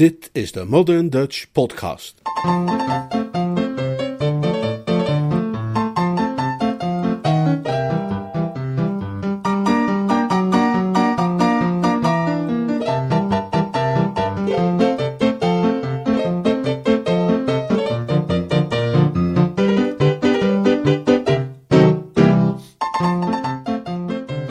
[0.00, 2.14] Dit is de Modern Dutch Podcast.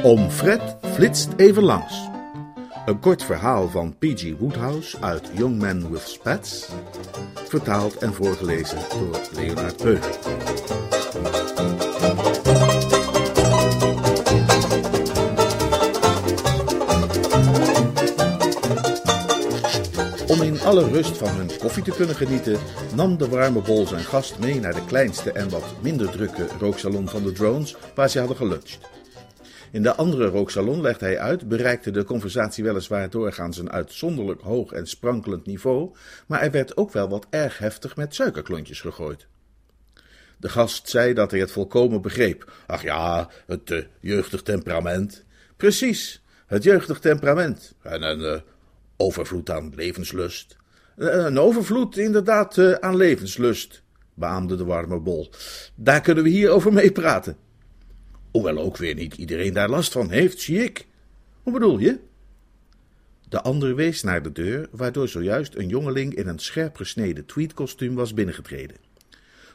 [0.04, 2.09] Om Fred flitst even langs.
[2.90, 4.38] Een kort verhaal van P.G.
[4.40, 6.70] Woodhouse uit Young Men with Spats,
[7.34, 10.18] vertaald en voorgelezen door Leonard Peug.
[20.28, 22.60] Om in alle rust van hun koffie te kunnen genieten,
[22.96, 27.10] nam de warme bol zijn gast mee naar de kleinste en wat minder drukke rooksalon
[27.10, 28.79] van de drones, waar ze hadden geluncht.
[29.71, 34.72] In de andere rooksalon, legde hij uit, bereikte de conversatie weliswaar doorgaans een uitzonderlijk hoog
[34.72, 35.95] en sprankelend niveau,
[36.28, 39.28] maar er werd ook wel wat erg heftig met suikerklontjes gegooid.
[40.38, 42.52] De gast zei dat hij het volkomen begreep.
[42.67, 45.23] Ach ja, het uh, jeugdig temperament.
[45.58, 47.76] Precies, het jeugdig temperament.
[47.81, 48.39] En een uh,
[48.98, 50.56] overvloed aan levenslust.
[50.98, 53.83] Uh, een overvloed, inderdaad, aan levenslust,
[54.14, 55.30] beaamde de warme bol.
[55.76, 57.38] Daar kunnen we hier over meepraten.
[58.32, 60.88] Hoewel ook weer niet iedereen daar last van heeft, zie ik.
[61.44, 62.00] Hoe bedoel je?
[63.30, 67.96] De ander wees naar de deur, waardoor zojuist een jongeling in een scherp gesneden tweedkostuum
[67.96, 68.78] was binnengetreden.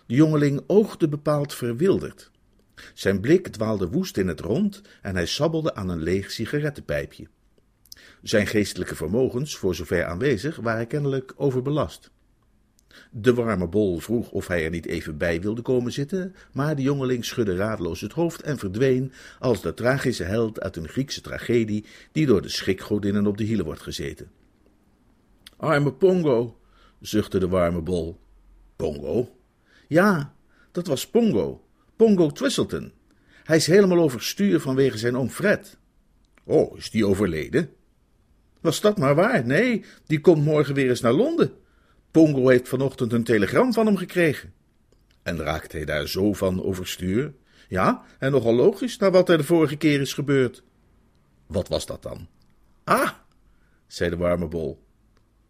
[0.06, 2.30] De jongeling oogde bepaald verwilderd.
[2.94, 7.26] Zijn blik dwaalde woest in het rond en hij sabbelde aan een leeg sigarettenpijpje.
[8.22, 12.10] Zijn geestelijke vermogens, voor zover aanwezig, waren kennelijk overbelast.
[13.10, 16.82] De warme bol vroeg of hij er niet even bij wilde komen zitten, maar de
[16.82, 21.84] jongeling schudde radeloos het hoofd en verdween als de tragische held uit een Griekse tragedie
[22.12, 24.30] die door de schikgodinnen op de hielen wordt gezeten.
[25.56, 26.58] Arme Pongo,
[27.00, 28.20] zuchtte de warme bol.
[28.76, 29.38] Pongo?
[29.88, 30.34] Ja,
[30.72, 31.64] dat was Pongo.
[31.96, 32.92] Pongo Twistleton.
[33.44, 35.78] Hij is helemaal overstuur vanwege zijn oom Fred.
[36.44, 37.70] Oh, is die overleden?
[38.60, 39.46] Was dat maar waar?
[39.46, 41.52] Nee, die komt morgen weer eens naar Londen.
[42.14, 44.52] Pongo heeft vanochtend een telegram van hem gekregen.
[45.22, 47.34] En raakt hij daar zo van overstuur?
[47.68, 50.62] Ja, en nogal logisch naar wat er de vorige keer is gebeurd.
[51.46, 52.28] Wat was dat dan?
[52.84, 53.10] Ah,
[53.86, 54.84] zei de warme bol.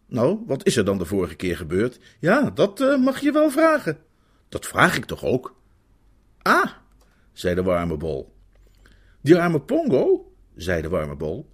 [0.05, 1.99] Nou, wat is er dan de vorige keer gebeurd?
[2.19, 3.97] Ja, dat uh, mag je wel vragen.
[4.49, 5.55] Dat vraag ik toch ook?
[6.41, 6.71] Ah,
[7.33, 8.33] zei de warme bol.
[9.21, 11.49] Die arme Pongo, zei de warme bol,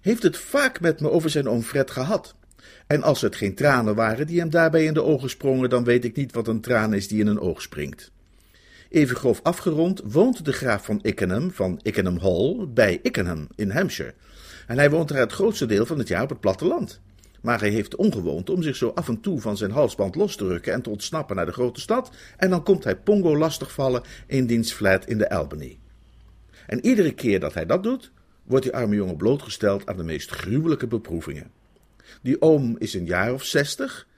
[0.00, 2.38] heeft het vaak met me over zijn oom Fred gehad.
[2.86, 6.04] En als het geen tranen waren die hem daarbij in de ogen sprongen, dan weet
[6.04, 8.10] ik niet wat een traan is die in een oog springt.
[8.88, 14.14] Even grof afgerond woont de graaf van Ickenham, van Ickenham Hall, bij Ickenham in Hampshire.
[14.66, 17.00] En hij woont daar het grootste deel van het jaar op het platteland.
[17.40, 20.46] Maar hij heeft ongewoond om zich zo af en toe van zijn halsband los te
[20.46, 24.46] rukken en te ontsnappen naar de grote stad, en dan komt hij Pongo lastigvallen in
[24.46, 25.78] diens flat in de Albany.
[26.66, 30.30] En iedere keer dat hij dat doet, wordt die arme jongen blootgesteld aan de meest
[30.30, 31.50] gruwelijke beproevingen.
[32.22, 34.08] Die oom is een jaar of zestig.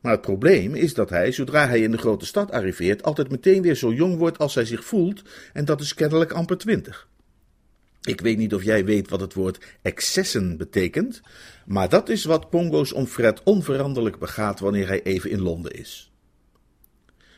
[0.00, 3.62] Maar het probleem is dat hij, zodra hij in de grote stad arriveert, altijd meteen
[3.62, 7.08] weer zo jong wordt als hij zich voelt, en dat is kennelijk amper twintig.
[8.02, 11.20] Ik weet niet of jij weet wat het woord excessen betekent,
[11.66, 16.12] maar dat is wat Pongo's om Fred onveranderlijk begaat wanneer hij even in Londen is.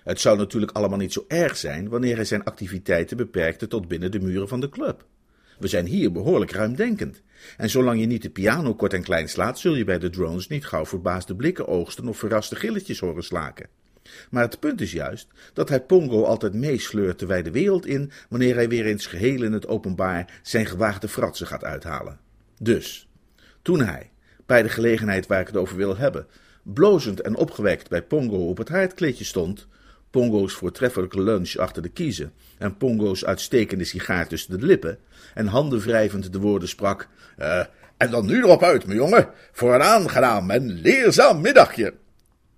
[0.04, 4.10] Het zou natuurlijk allemaal niet zo erg zijn wanneer hij zijn activiteiten beperkte tot binnen
[4.10, 5.06] de muren van de club.
[5.58, 7.22] We zijn hier behoorlijk ruimdenkend.
[7.56, 10.48] En zolang je niet de piano kort en klein slaat, zul je bij de drones
[10.48, 13.68] niet gauw verbaasde blikken oogsten of verraste gilletjes horen slaken.
[14.30, 18.54] Maar het punt is juist dat hij Pongo altijd meesleurt de wijde wereld in, wanneer
[18.54, 22.18] hij weer eens geheel in het openbaar zijn gewaagde fratsen gaat uithalen.
[22.58, 23.08] Dus,
[23.62, 24.10] toen hij,
[24.46, 26.26] bij de gelegenheid waar ik het over wil hebben,
[26.62, 29.66] blozend en opgewekt bij Pongo op het haardkleedje stond,
[30.14, 34.98] Pongo's voortreffelijke lunch achter de kiezen en Pongo's uitstekende sigaar tussen de lippen,
[35.34, 37.08] en handen wrijvend de woorden sprak:
[37.38, 37.60] uh,
[37.96, 41.94] En dan nu erop uit, mijn jongen, voor een aangenaam en leerzaam middagje.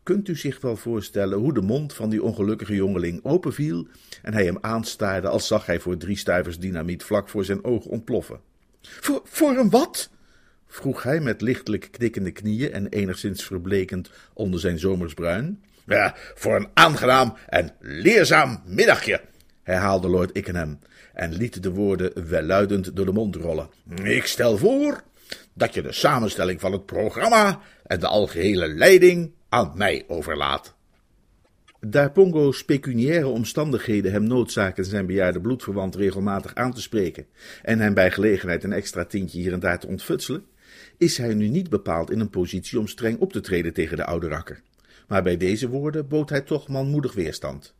[0.02, 3.86] Kunt u zich wel voorstellen hoe de mond van die ongelukkige jongeling openviel
[4.22, 7.90] en hij hem aanstaarde als zag hij voor drie stuivers dynamiet vlak voor zijn ogen
[7.90, 8.40] ontploffen?
[8.82, 10.10] Voor, voor een wat?
[10.66, 15.60] vroeg hij met lichtelijk knikkende knieën en enigszins verblekend onder zijn zomersbruin.
[15.86, 19.20] Ja, voor een aangenaam en leerzaam middagje,
[19.62, 20.78] herhaalde Lord Ickenham
[21.14, 23.68] en liet de woorden welluidend door de mond rollen.
[24.02, 25.02] Ik stel voor
[25.54, 30.74] dat je de samenstelling van het programma en de algehele leiding aan mij overlaat.
[31.80, 37.26] Daar Pongo's pecuniaire omstandigheden hem noodzaken zijn bejaarde bloedverwant regelmatig aan te spreken
[37.62, 40.44] en hem bij gelegenheid een extra tientje hier en daar te ontfutselen,
[40.98, 44.04] is hij nu niet bepaald in een positie om streng op te treden tegen de
[44.04, 44.62] oude rakker.
[45.06, 47.74] Maar bij deze woorden bood hij toch manmoedig weerstand.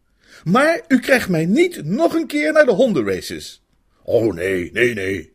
[0.45, 3.63] Maar u krijgt mij niet nog een keer naar de hondenraces.
[4.03, 5.33] Oh nee, nee, nee.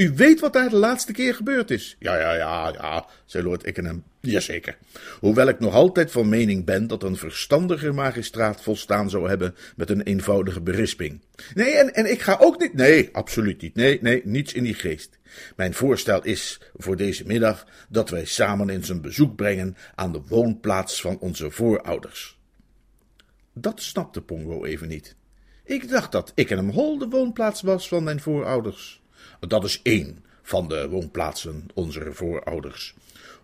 [0.00, 1.96] U weet wat daar de laatste keer gebeurd is.
[1.98, 4.02] Ja, ja, ja, ja, zei Lord Ickenham.
[4.20, 4.78] Jazeker.
[5.20, 9.90] Hoewel ik nog altijd van mening ben dat een verstandiger magistraat volstaan zou hebben met
[9.90, 11.20] een eenvoudige berisping.
[11.54, 12.74] Nee, en, en ik ga ook niet.
[12.74, 13.74] Nee, absoluut niet.
[13.74, 15.18] Nee, nee, niets in die geest.
[15.56, 20.22] Mijn voorstel is voor deze middag dat wij samen eens een bezoek brengen aan de
[20.28, 22.38] woonplaats van onze voorouders.
[23.52, 25.16] Dat snapte Pongo even niet.
[25.64, 28.99] Ik dacht dat Ickenham Hall de woonplaats was van mijn voorouders.
[29.48, 32.94] Dat is één van de woonplaatsen onze voorouders.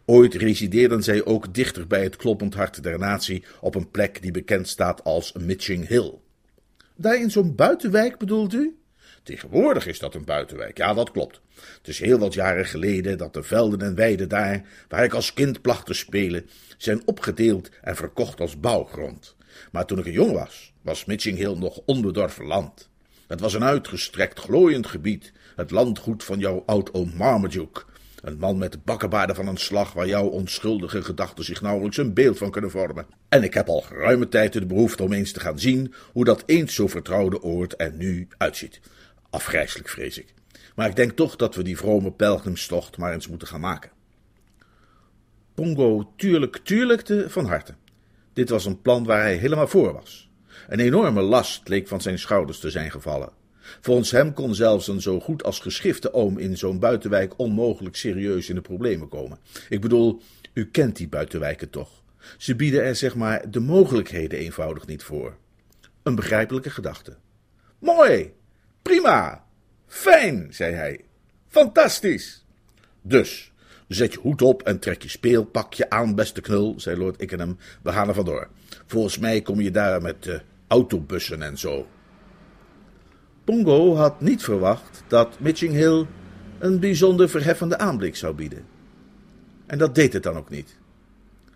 [0.04, 4.31] Ooit resideerden zij ook dichter bij het kloppend hart der natie op een plek die
[4.31, 6.14] bekend staat als Mitching Hill.
[6.96, 8.76] Daar in zo'n buitenwijk bedoelt u?
[9.22, 11.40] Tegenwoordig is dat een buitenwijk, ja, dat klopt.
[11.54, 15.34] Het is heel wat jaren geleden dat de velden en weiden daar, waar ik als
[15.34, 19.37] kind placht te spelen, zijn opgedeeld en verkocht als bouwgrond.
[19.72, 22.88] Maar toen ik een jong was, was Mitching Hill nog onbedorven land.
[23.26, 27.82] Het was een uitgestrekt, glooiend gebied, het landgoed van jouw oud-oom Marmaduke.
[28.23, 32.38] Een man met bakkenbaarden van een slag waar jouw onschuldige gedachten zich nauwelijks een beeld
[32.38, 33.06] van kunnen vormen.
[33.29, 36.43] En ik heb al geruime tijd de behoefte om eens te gaan zien hoe dat
[36.47, 38.81] eens zo vertrouwde oord er nu uitziet.
[39.31, 40.35] Afgrijselijk, vrees ik.
[40.75, 43.91] Maar ik denk toch dat we die vrome pelgrimstocht maar eens moeten gaan maken.
[45.55, 47.75] Pongo tuurlijk tuurlijkte van harte.
[48.32, 50.31] Dit was een plan waar hij helemaal voor was.
[50.69, 53.32] Een enorme last leek van zijn schouders te zijn gevallen.
[53.80, 58.48] Volgens hem kon zelfs een zo goed als geschifte oom in zo'n buitenwijk onmogelijk serieus
[58.48, 59.38] in de problemen komen.
[59.68, 60.22] Ik bedoel,
[60.52, 62.02] u kent die buitenwijken toch?
[62.38, 65.36] Ze bieden er zeg maar de mogelijkheden eenvoudig niet voor.
[66.02, 67.16] Een begrijpelijke gedachte.
[67.78, 68.32] Mooi,
[68.82, 69.44] prima,
[69.86, 71.00] fijn, zei hij.
[71.48, 72.44] Fantastisch.
[73.02, 73.52] Dus,
[73.88, 77.58] zet je hoed op en trek je speelpakje aan, beste knul, zei Lord Ickenham.
[77.82, 78.48] We gaan er vandoor.
[78.86, 81.86] Volgens mij kom je daar met uh, autobussen en zo.
[83.46, 86.06] Pongo had niet verwacht dat Mitching Hill
[86.58, 88.64] een bijzonder verheffende aanblik zou bieden.
[89.66, 90.76] En dat deed het dan ook niet.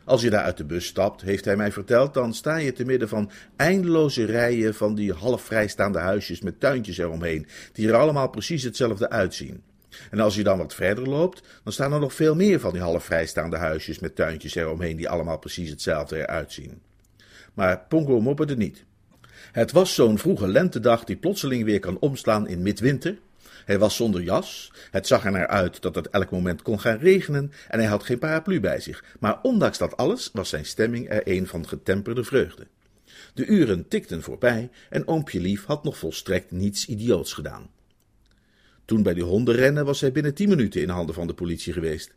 [0.04, 2.84] Als je daar uit de bus stapt, heeft hij mij verteld, dan sta je te
[2.84, 8.28] midden van eindeloze rijen van die half vrijstaande huisjes met tuintjes eromheen, die er allemaal
[8.28, 9.62] precies hetzelfde uitzien.
[10.10, 12.82] En als je dan wat verder loopt, dan staan er nog veel meer van die
[12.82, 16.82] half vrijstaande huisjes met tuintjes eromheen, die allemaal precies hetzelfde eruit zien.
[17.54, 18.84] Maar Pongo mopperde niet.
[19.52, 23.18] Het was zo'n vroege lentedag die plotseling weer kan omslaan in midwinter.
[23.64, 26.98] Hij was zonder jas, het zag er naar uit dat het elk moment kon gaan
[26.98, 29.04] regenen en hij had geen paraplu bij zich.
[29.20, 32.66] Maar ondanks dat alles was zijn stemming er een van getemperde vreugde.
[33.34, 37.70] De uren tikten voorbij en oompje lief had nog volstrekt niets idioots gedaan.
[38.84, 42.14] Toen bij die hondenrennen was hij binnen tien minuten in handen van de politie geweest.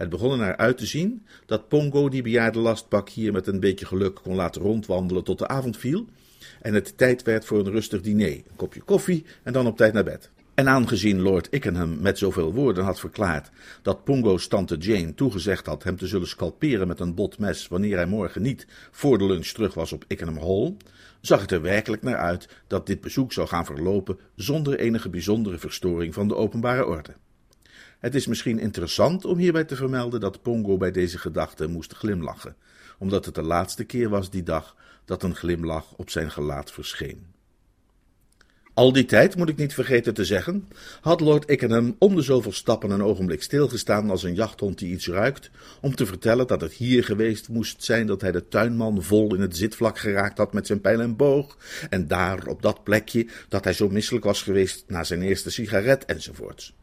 [0.00, 3.60] Het begon er naar uit te zien dat Pongo die bejaarde lastbak hier met een
[3.60, 6.06] beetje geluk kon laten rondwandelen tot de avond viel
[6.60, 9.92] en het tijd werd voor een rustig diner, een kopje koffie en dan op tijd
[9.92, 10.30] naar bed.
[10.54, 13.50] En aangezien Lord Ickenham met zoveel woorden had verklaard
[13.82, 17.96] dat Pongo's tante Jane toegezegd had hem te zullen scalperen met een bot mes wanneer
[17.96, 20.76] hij morgen niet voor de lunch terug was op Ickenham Hall,
[21.20, 25.58] zag het er werkelijk naar uit dat dit bezoek zou gaan verlopen zonder enige bijzondere
[25.58, 27.12] verstoring van de openbare orde.
[28.00, 32.56] Het is misschien interessant om hierbij te vermelden dat Pongo bij deze gedachte moest glimlachen,
[32.98, 37.26] omdat het de laatste keer was die dag dat een glimlach op zijn gelaat verscheen.
[38.74, 40.68] Al die tijd, moet ik niet vergeten te zeggen,
[41.00, 45.08] had Lord Ickenham om de zoveel stappen een ogenblik stilgestaan als een jachthond die iets
[45.08, 49.34] ruikt, om te vertellen dat het hier geweest moest zijn dat hij de tuinman vol
[49.34, 51.56] in het zitvlak geraakt had met zijn pijl en boog,
[51.90, 56.04] en daar op dat plekje dat hij zo misselijk was geweest na zijn eerste sigaret
[56.04, 56.74] enzovoorts.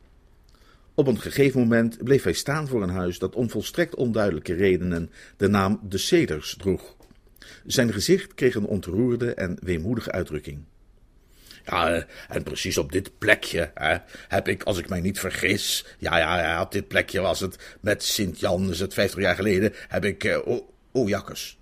[0.97, 5.11] Op een gegeven moment bleef hij staan voor een huis dat om volstrekt onduidelijke redenen
[5.37, 6.95] de naam De Ceders droeg.
[7.65, 10.63] Zijn gezicht kreeg een ontroerde en weemoedige uitdrukking.
[11.65, 15.85] Ja, eh, en precies op dit plekje hè, heb ik, als ik mij niet vergis,
[15.97, 19.73] ja, ja, ja, op dit plekje was het, met Sint-Jan is het vijftig jaar geleden,
[19.87, 20.47] heb ik, uh,
[20.91, 21.59] oh, jakkers.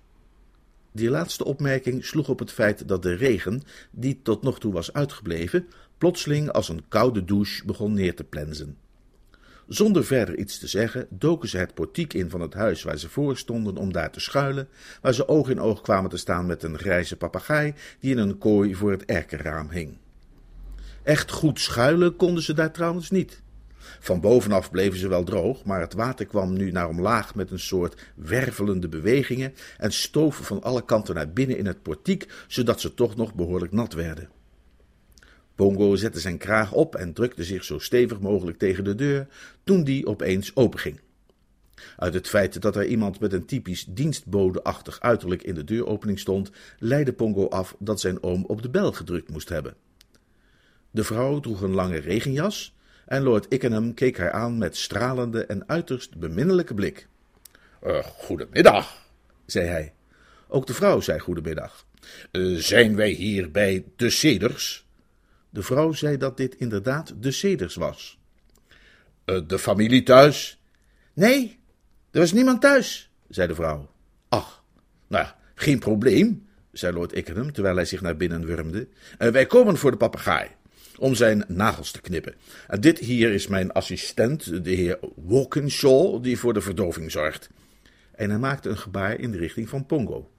[0.92, 4.92] Die laatste opmerking sloeg op het feit dat de regen, die tot nog toe was
[4.92, 8.84] uitgebleven, plotseling als een koude douche begon neer te plensen.
[9.68, 13.08] Zonder verder iets te zeggen, doken ze het portiek in van het huis waar ze
[13.08, 14.68] voor stonden om daar te schuilen,
[15.00, 18.38] waar ze oog in oog kwamen te staan met een grijze papegaai die in een
[18.38, 19.98] kooi voor het erkerraam hing.
[21.02, 23.42] Echt goed schuilen konden ze daar trouwens niet.
[24.00, 27.58] Van bovenaf bleven ze wel droog, maar het water kwam nu naar omlaag met een
[27.58, 32.94] soort wervelende bewegingen en stoven van alle kanten naar binnen in het portiek, zodat ze
[32.94, 34.28] toch nog behoorlijk nat werden.
[35.56, 39.26] Pongo zette zijn kraag op en drukte zich zo stevig mogelijk tegen de deur,
[39.64, 41.00] toen die opeens openging.
[41.96, 46.50] Uit het feit dat er iemand met een typisch dienstbodeachtig uiterlijk in de deuropening stond,
[46.78, 49.74] leidde Pongo af dat zijn oom op de bel gedrukt moest hebben.
[50.90, 52.74] De vrouw droeg een lange regenjas
[53.06, 57.08] en Lord Ickenham keek haar aan met stralende en uiterst beminnelijke blik.
[57.86, 59.06] Uh, goedemiddag,
[59.46, 59.92] zei hij.
[60.48, 61.86] Ook de vrouw zei goedemiddag.
[62.32, 64.85] Uh, zijn wij hier bij de Ceders?
[65.56, 68.18] De vrouw zei dat dit inderdaad de Ceders was.
[69.24, 70.60] Uh, de familie thuis?
[71.12, 71.58] Nee,
[72.10, 73.90] er was niemand thuis, zei de vrouw.
[74.28, 74.64] Ach,
[75.06, 78.88] nou, geen probleem, zei Lord Ickenham, terwijl hij zich naar binnen wurmde.
[79.18, 80.48] wij komen voor de papegaai
[80.98, 82.34] om zijn nagels te knippen.
[82.66, 87.50] En dit hier is mijn assistent, de heer Walkinshaw, die voor de verdoving zorgt.
[88.14, 90.30] En hij maakte een gebaar in de richting van Pongo.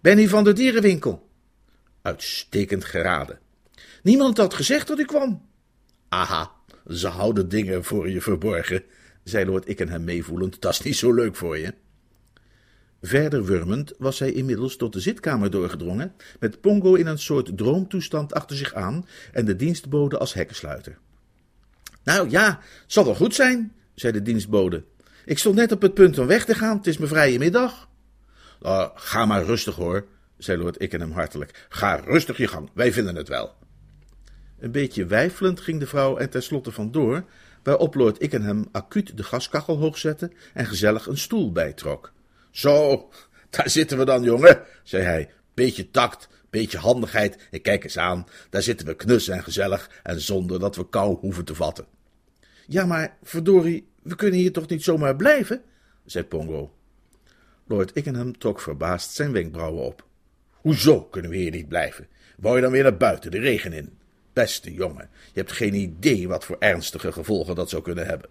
[0.00, 1.28] Ben u van de dierenwinkel?
[2.02, 3.38] Uitstekend geraden.
[4.02, 5.42] Niemand had gezegd dat u kwam.
[6.08, 6.50] Aha,
[6.88, 8.82] ze houden dingen voor je verborgen,
[9.24, 10.60] zei Lord Ickenham meevoelend.
[10.60, 11.74] Dat is niet zo leuk voor je.
[13.02, 18.34] Verder wurmend was hij inmiddels tot de zitkamer doorgedrongen, met Pongo in een soort droomtoestand
[18.34, 20.98] achter zich aan en de dienstbode als hekkensluiter.
[22.04, 24.84] Nou ja, zal wel goed zijn, zei de dienstbode.
[25.24, 27.88] Ik stond net op het punt om weg te gaan, het is mijn vrije middag.
[28.62, 30.06] Uh, ga maar rustig hoor,
[30.38, 31.66] zei Lord Ickenham hartelijk.
[31.68, 33.54] Ga rustig je gang, wij vinden het wel.
[34.58, 37.24] Een beetje weifelend ging de vrouw en tenslotte vandoor,
[37.62, 42.12] waarop Lord Ickenham acuut de gaskachel hoog zette en gezellig een stoel bijtrok.
[42.50, 43.08] Zo,
[43.50, 45.30] daar zitten we dan, jongen, zei hij.
[45.54, 47.48] Beetje tact, beetje handigheid.
[47.50, 51.16] Ik kijk eens aan, daar zitten we knus en gezellig en zonder dat we kou
[51.16, 51.86] hoeven te vatten.
[52.66, 55.62] Ja, maar verdorie, we kunnen hier toch niet zomaar blijven?
[56.04, 56.74] zei Pongo.
[57.66, 60.06] Lord Ickenham trok verbaasd zijn wenkbrauwen op.
[60.50, 62.08] Hoezo kunnen we hier niet blijven?
[62.36, 63.95] Wou je dan weer naar buiten, de regen in?
[64.36, 68.28] Beste jongen, je hebt geen idee wat voor ernstige gevolgen dat zou kunnen hebben.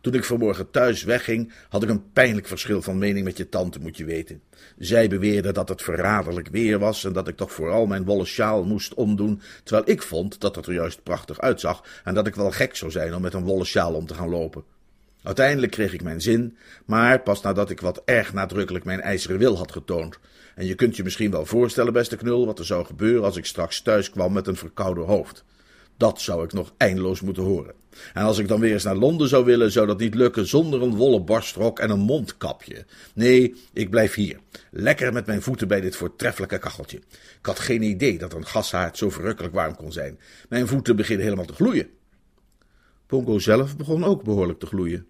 [0.00, 3.80] Toen ik vanmorgen thuis wegging, had ik een pijnlijk verschil van mening met je tante,
[3.80, 4.42] moet je weten.
[4.78, 8.64] Zij beweerde dat het verraderlijk weer was en dat ik toch vooral mijn wollen sjaal
[8.64, 12.50] moest omdoen, terwijl ik vond dat het er juist prachtig uitzag en dat ik wel
[12.50, 14.64] gek zou zijn om met een wollen sjaal om te gaan lopen.
[15.22, 19.56] Uiteindelijk kreeg ik mijn zin, maar pas nadat ik wat erg nadrukkelijk mijn ijzeren wil
[19.56, 20.18] had getoond.
[20.58, 23.44] En je kunt je misschien wel voorstellen, beste knul, wat er zou gebeuren als ik
[23.44, 25.44] straks thuis kwam met een verkouden hoofd.
[25.96, 27.74] Dat zou ik nog eindeloos moeten horen.
[28.14, 30.82] En als ik dan weer eens naar Londen zou willen, zou dat niet lukken zonder
[30.82, 32.84] een wollen borstrok en een mondkapje.
[33.14, 34.38] Nee, ik blijf hier.
[34.70, 36.98] Lekker met mijn voeten bij dit voortreffelijke kacheltje.
[37.38, 40.18] Ik had geen idee dat een gashaard zo verrukkelijk warm kon zijn.
[40.48, 41.88] Mijn voeten beginnen helemaal te gloeien.
[43.06, 45.06] Pongo zelf begon ook behoorlijk te gloeien.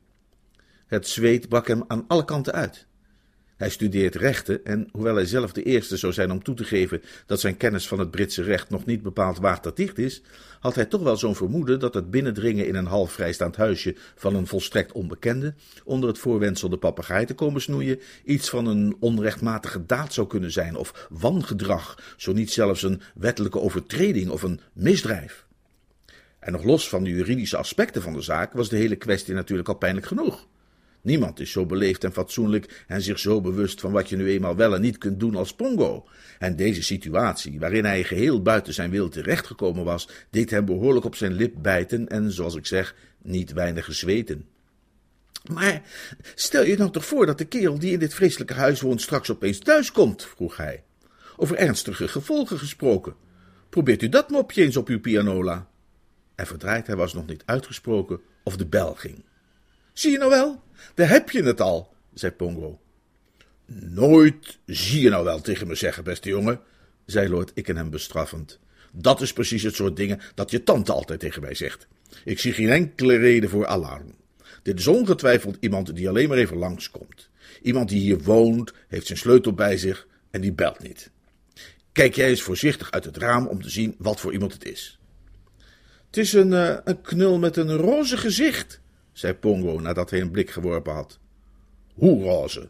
[0.86, 2.87] Het zweet brak hem aan alle kanten uit.
[3.58, 7.02] Hij studeert rechten en hoewel hij zelf de eerste zou zijn om toe te geven
[7.26, 10.22] dat zijn kennis van het Britse recht nog niet bepaald waterdicht is,
[10.60, 14.34] had hij toch wel zo'n vermoeden dat het binnendringen in een half vrijstaand huisje van
[14.34, 19.86] een volstrekt onbekende, onder het voorwendsel de papegaai te komen snoeien, iets van een onrechtmatige
[19.86, 25.46] daad zou kunnen zijn of wangedrag, zo niet zelfs een wettelijke overtreding of een misdrijf.
[26.38, 29.68] En nog los van de juridische aspecten van de zaak was de hele kwestie natuurlijk
[29.68, 30.46] al pijnlijk genoeg.
[31.02, 34.56] Niemand is zo beleefd en fatsoenlijk en zich zo bewust van wat je nu eenmaal
[34.56, 36.08] wel en niet kunt doen als Pongo.
[36.38, 41.14] En deze situatie, waarin hij geheel buiten zijn wil terechtgekomen was, deed hem behoorlijk op
[41.14, 44.46] zijn lip bijten en, zoals ik zeg, niet weinig gezweten.
[45.52, 45.82] Maar
[46.34, 49.30] stel je nou toch voor dat de kerel die in dit vreselijke huis woont straks
[49.30, 50.82] opeens thuis komt, vroeg hij.
[51.36, 53.14] Over ernstige gevolgen gesproken.
[53.68, 55.68] Probeert u dat mopje eens op uw pianola.
[56.34, 59.24] En verdraaid hij was nog niet uitgesproken of de bel ging.
[59.98, 60.62] Zie je nou wel?
[60.94, 62.80] Daar heb je het al, zei Pongo.
[63.66, 66.60] Nooit zie je nou wel tegen me zeggen, beste jongen,
[67.06, 68.58] zei Lord Ickenham bestraffend.
[68.92, 71.86] Dat is precies het soort dingen dat je tante altijd tegen mij zegt.
[72.24, 74.14] Ik zie geen enkele reden voor alarm.
[74.62, 77.28] Dit is ongetwijfeld iemand die alleen maar even langskomt.
[77.62, 81.10] Iemand die hier woont, heeft zijn sleutel bij zich en die belt niet.
[81.92, 84.98] Kijk jij eens voorzichtig uit het raam om te zien wat voor iemand het is.
[86.06, 88.80] Het is een, uh, een knul met een roze gezicht,
[89.18, 91.18] zei Pongo nadat hij een blik geworpen had.
[91.94, 92.68] Hoe roze?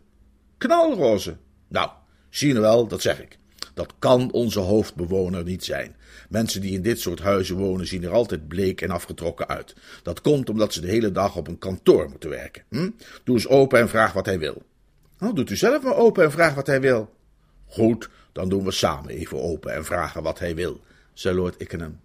[0.58, 1.36] Knalroze.
[1.68, 1.90] Nou,
[2.30, 3.38] zie je wel, dat zeg ik.
[3.74, 5.96] Dat kan onze hoofdbewoner niet zijn.
[6.28, 9.74] Mensen die in dit soort huizen wonen zien er altijd bleek en afgetrokken uit.
[10.02, 12.62] Dat komt omdat ze de hele dag op een kantoor moeten werken.
[12.68, 12.90] Hm?
[13.24, 14.62] Doe eens open en vraag wat hij wil.
[15.18, 17.14] Nou, doet u zelf maar open en vraag wat hij wil.
[17.66, 20.80] Goed, dan doen we samen even open en vragen wat hij wil,
[21.12, 22.00] zei Lord Ickenham.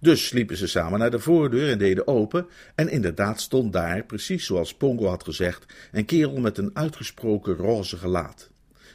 [0.00, 4.46] Dus liepen ze samen naar de voordeur en deden open, en inderdaad stond daar, precies
[4.46, 8.50] zoals Pongo had gezegd, een kerel met een uitgesproken roze gelaat.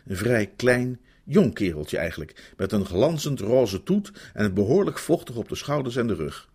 [0.06, 5.50] Een vrij klein, Jong kereltje eigenlijk, met een glanzend roze toet en behoorlijk vochtig op
[5.50, 6.50] de schouders en de rug.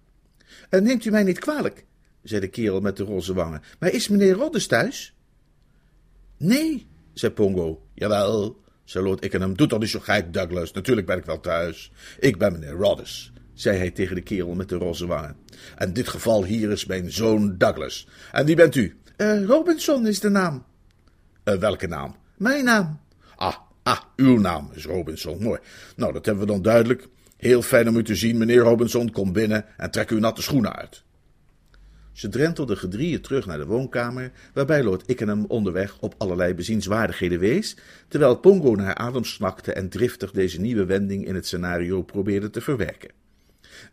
[0.69, 1.85] En neemt u mij niet kwalijk,
[2.23, 5.15] zei de kerel met de roze wangen, maar is meneer Roddes thuis?
[6.37, 7.87] Nee, zei Pongo.
[7.95, 9.57] Jawel, zei Lord Ickenham.
[9.57, 10.73] Doe toch niet zo gek, Douglas.
[10.73, 11.93] Natuurlijk ben ik wel thuis.
[12.19, 15.37] Ik ben meneer Roddes, zei hij tegen de kerel met de roze wangen.
[15.77, 18.09] En dit geval hier is mijn zoon Douglas.
[18.33, 18.97] En wie bent u?
[19.17, 20.65] Uh, Robinson is de naam.
[21.45, 22.17] Uh, welke naam?
[22.37, 23.01] Mijn naam.
[23.37, 25.43] Ah, ah, uw naam is Robinson.
[25.43, 25.59] Mooi.
[25.97, 27.09] Nou, dat hebben we dan duidelijk.
[27.37, 29.11] Heel fijn om u te zien, meneer Robinson.
[29.11, 31.03] Kom binnen en trek uw natte schoenen uit.
[32.13, 37.77] Ze drentelden gedrieën terug naar de woonkamer, waarbij Lord Ickenham onderweg op allerlei bezienswaardigheden wees,
[38.09, 42.61] terwijl Pongo naar adem snakte en driftig deze nieuwe wending in het scenario probeerde te
[42.61, 43.11] verwerken.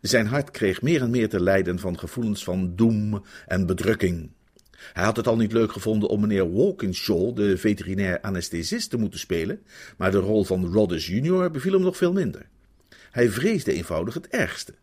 [0.00, 4.30] Zijn hart kreeg meer en meer te lijden van gevoelens van doem en bedrukking.
[4.92, 9.20] Hij had het al niet leuk gevonden om meneer Walkinshaw, de veterinair anesthesist, te moeten
[9.20, 9.62] spelen,
[9.96, 12.46] maar de rol van Roddes junior beviel hem nog veel minder.
[13.10, 14.74] Hij vreesde eenvoudig het ergste.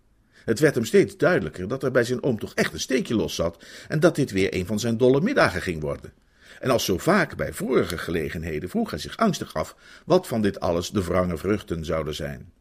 [0.46, 3.36] Het werd hem steeds duidelijker dat er bij zijn oom toch echt een steekje los
[3.36, 6.14] zat en dat dit weer een van zijn dolle middagen ging worden.
[6.60, 10.60] En als zo vaak bij vorige gelegenheden vroeg hij zich angstig af wat van dit
[10.60, 12.52] alles de wrange vruchten zouden zijn.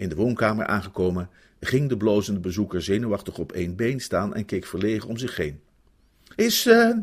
[0.00, 1.28] In de woonkamer aangekomen
[1.60, 5.60] ging de blozende bezoeker zenuwachtig op één been staan en keek verlegen om zich heen.
[6.36, 6.96] Is, uh,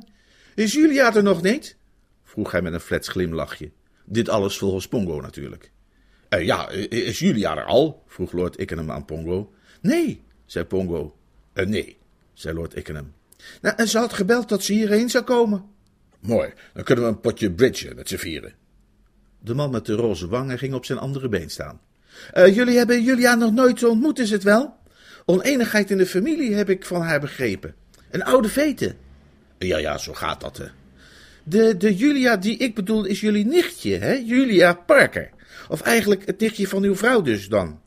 [0.55, 1.75] is Julia er nog niet?
[2.23, 3.71] vroeg hij met een flets glimlachje.
[4.05, 5.71] Dit alles volgens Pongo natuurlijk.
[6.29, 8.03] Uh, ja, is Julia er al?
[8.07, 9.53] vroeg Lord Ickenham aan Pongo.
[9.81, 11.17] Nee, zei Pongo.
[11.53, 11.97] Uh, nee,
[12.33, 13.13] zei Lord Ickenham.
[13.61, 15.65] Nou, en ze had gebeld dat ze hierheen zou komen.
[16.19, 18.53] Mooi, dan kunnen we een potje bridge met z'n vieren.
[19.39, 21.81] De man met de roze wangen ging op zijn andere been staan.
[22.33, 24.75] Uh, jullie hebben Julia nog nooit ontmoet, is het wel?
[25.25, 27.75] Oneenigheid in de familie heb ik van haar begrepen.
[28.11, 28.95] Een oude vete.
[29.57, 30.65] Ja, ja, zo gaat dat, hè.
[31.43, 34.13] De, de Julia die ik bedoel is jullie nichtje, hè?
[34.13, 35.29] Julia Parker.
[35.69, 37.81] Of eigenlijk het nichtje van uw vrouw dus dan.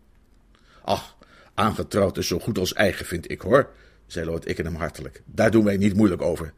[0.83, 1.17] Ach,
[1.55, 3.71] aangetrouwd is zo goed als eigen, vind ik, hoor,
[4.07, 5.23] zei Lord Ickenham hartelijk.
[5.27, 6.53] Daar doen wij niet moeilijk over.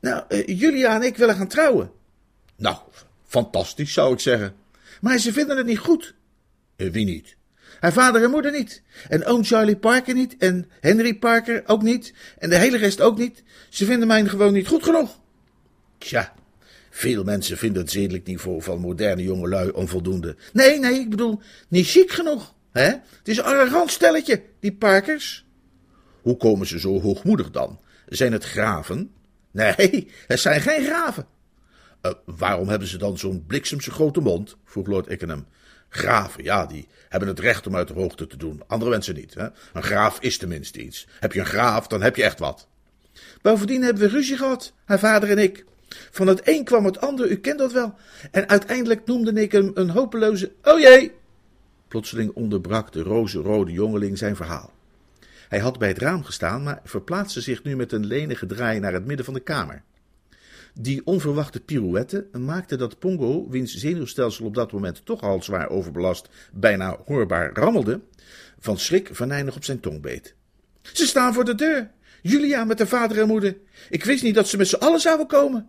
[0.00, 1.90] Nou, uh, Julia en ik willen gaan trouwen.
[2.56, 2.76] Nou,
[3.26, 4.54] fantastisch, zou ik zeggen.
[5.00, 6.14] Maar ze vinden het niet goed.
[6.76, 7.36] Uh, wie niet?
[7.80, 8.82] Haar vader en moeder niet.
[9.08, 10.36] En oom Charlie Parker niet.
[10.38, 12.14] En Henry Parker ook niet.
[12.38, 13.42] En de hele rest ook niet.
[13.68, 15.20] Ze vinden mij gewoon niet goed genoeg.
[15.98, 16.34] Tja,
[16.90, 20.36] veel mensen vinden het zedelijk niveau van moderne jongelui onvoldoende.
[20.52, 22.54] Nee, nee, ik bedoel, niet chic genoeg.
[22.72, 22.86] Hè?
[22.88, 25.44] Het is een arrogant stelletje, die Parkers.
[26.22, 27.80] Hoe komen ze zo hoogmoedig dan?
[28.08, 29.10] Zijn het graven?
[29.50, 31.26] Nee, het zijn geen graven.
[32.02, 34.56] Uh, waarom hebben ze dan zo'n bliksemse grote mond?
[34.64, 35.46] vroeg Lord Ickenham.
[35.88, 38.62] Graven, ja, die hebben het recht om uit de hoogte te doen.
[38.66, 39.34] Andere mensen niet.
[39.34, 39.46] Hè?
[39.72, 41.06] Een graaf is tenminste iets.
[41.20, 42.68] Heb je een graaf, dan heb je echt wat.
[43.42, 45.64] Bovendien hebben we ruzie gehad, haar vader en ik.
[45.88, 47.94] Van het een kwam het ander, u kent dat wel.
[48.30, 50.52] En uiteindelijk noemde ik hem een hopeloze.
[50.62, 51.12] Oh jee!
[51.88, 54.72] Plotseling onderbrak de roze-rode jongeling zijn verhaal.
[55.48, 58.92] Hij had bij het raam gestaan, maar verplaatste zich nu met een lenige draai naar
[58.92, 59.82] het midden van de kamer.
[60.78, 66.28] Die onverwachte pirouette maakte dat Pongo, wiens zenuwstelsel op dat moment toch al zwaar overbelast,
[66.52, 68.00] bijna hoorbaar rammelde,
[68.58, 70.34] van schrik venijnig op zijn tong beet.
[70.82, 71.90] Ze staan voor de deur.
[72.22, 73.56] Julia met haar vader en moeder.
[73.90, 75.68] Ik wist niet dat ze met z'n allen zouden komen.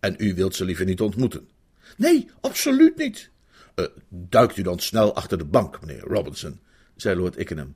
[0.00, 1.48] En u wilt ze liever niet ontmoeten?
[1.96, 3.30] Nee, absoluut niet.
[3.76, 6.60] Uh, duikt u dan snel achter de bank, meneer Robinson,
[6.96, 7.74] zei Lord Ickenham.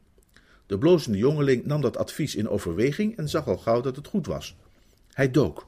[0.67, 4.27] De blozende jongeling nam dat advies in overweging en zag al gauw dat het goed
[4.27, 4.57] was.
[5.13, 5.67] Hij dook.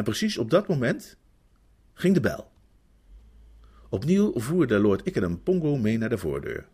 [0.00, 1.16] En precies op dat moment
[1.94, 2.50] ging de bel.
[3.88, 6.66] Opnieuw voerde Lord Ickenham Pongo mee naar de voordeur.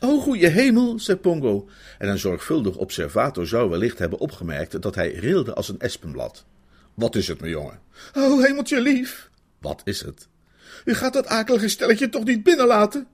[0.00, 5.12] O, goeie hemel, zei Pongo, en een zorgvuldig observator zou wellicht hebben opgemerkt dat hij
[5.12, 6.44] rilde als een espenblad.
[6.94, 7.80] Wat is het, mijn jongen?
[8.14, 9.30] O, hemeltje lief.
[9.58, 10.28] Wat is het?
[10.84, 13.06] U gaat dat akelige stelletje toch niet binnenlaten?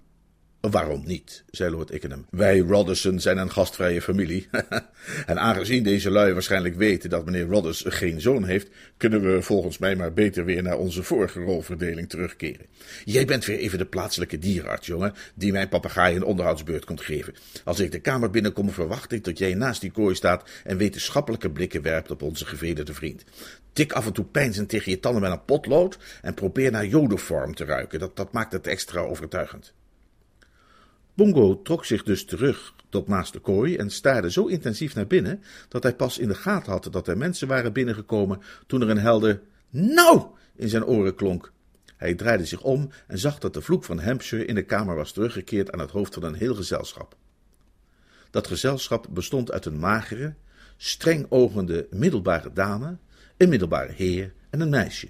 [0.71, 1.45] Waarom niet?
[1.51, 2.27] zei Lord Ickenham.
[2.31, 4.49] Wij Roddison zijn een gastvrije familie.
[5.27, 9.79] en aangezien deze lui waarschijnlijk weten dat meneer Rodders geen zoon heeft, kunnen we volgens
[9.79, 12.67] mij maar beter weer naar onze vorige rolverdeling terugkeren.
[13.05, 17.35] Jij bent weer even de plaatselijke dierenarts, jongen, die mijn papegaai een onderhoudsbeurt komt geven.
[17.65, 21.51] Als ik de kamer binnenkom, verwacht ik dat jij naast die kooi staat en wetenschappelijke
[21.51, 23.25] blikken werpt op onze gevederde vriend.
[23.73, 27.55] Tik af en toe pijnzend tegen je tanden met een potlood en probeer naar jodenvorm
[27.55, 27.99] te ruiken.
[27.99, 29.75] Dat, dat maakt het extra overtuigend.
[31.17, 35.43] Bongo trok zich dus terug tot naast de kooi en staarde zo intensief naar binnen
[35.69, 38.99] dat hij pas in de gaten had dat er mensen waren binnengekomen toen er een
[38.99, 41.53] helder nou in zijn oren klonk.
[41.97, 45.13] Hij draaide zich om en zag dat de vloek van Hampshire in de kamer was
[45.13, 47.17] teruggekeerd aan het hoofd van een heel gezelschap.
[48.31, 50.35] Dat gezelschap bestond uit een magere,
[50.77, 52.97] streng ogende middelbare dame,
[53.37, 55.09] een middelbare heer en een meisje.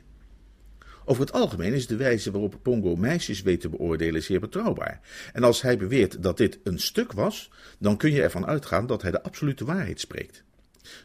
[1.09, 5.01] Over het algemeen is de wijze waarop Pongo meisjes weet te beoordelen zeer betrouwbaar.
[5.33, 9.03] En als hij beweert dat dit een stuk was, dan kun je ervan uitgaan dat
[9.03, 10.45] hij de absolute waarheid spreekt.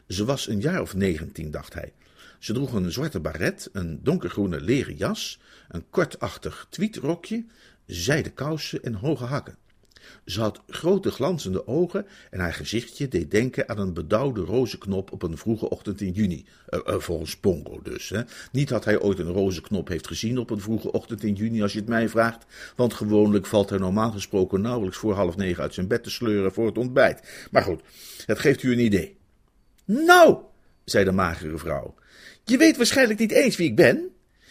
[0.07, 1.93] Ze was een jaar of negentien, dacht hij.
[2.39, 7.45] Ze droeg een zwarte baret, een donkergroene leren jas, een kortachtig tweetrokje,
[7.85, 9.57] zijden kousen en hoge hakken.
[10.25, 15.23] Ze had grote glanzende ogen en haar gezichtje deed denken aan een bedauwde rozenknop op
[15.23, 16.45] een vroege ochtend in juni.
[16.69, 18.09] Uh, uh, volgens Pongo dus.
[18.09, 18.21] Hè.
[18.51, 21.73] Niet dat hij ooit een rozenknop heeft gezien op een vroege ochtend in juni, als
[21.73, 22.45] je het mij vraagt.
[22.75, 26.53] Want gewoonlijk valt hij normaal gesproken nauwelijks voor half negen uit zijn bed te sleuren
[26.53, 27.47] voor het ontbijt.
[27.51, 27.81] Maar goed,
[28.25, 29.17] het geeft u een idee.
[29.85, 30.37] Nou,
[30.83, 31.95] zei de magere vrouw,
[32.43, 34.09] je weet waarschijnlijk niet eens wie ik ben.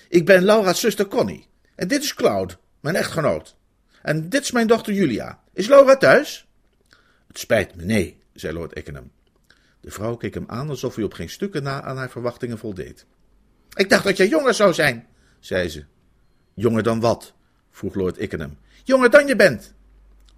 [0.09, 1.47] Ik ben Laura's zuster Connie.
[1.75, 3.57] En dit is Cloud, mijn echtgenoot.
[4.03, 5.41] En dit is mijn dochter Julia.
[5.53, 6.47] Is Laura thuis?
[7.27, 9.11] Het spijt me, nee, zei Lord Ickenham.
[9.81, 13.07] De vrouw keek hem aan alsof hij op geen stukken na aan haar verwachtingen voldeed.
[13.75, 15.07] Ik dacht dat jij jonger zou zijn,
[15.39, 15.85] zei ze.
[16.55, 17.35] Jonger dan wat?
[17.71, 18.57] vroeg Lord Ickenham.
[18.85, 19.75] Jonger dan je bent.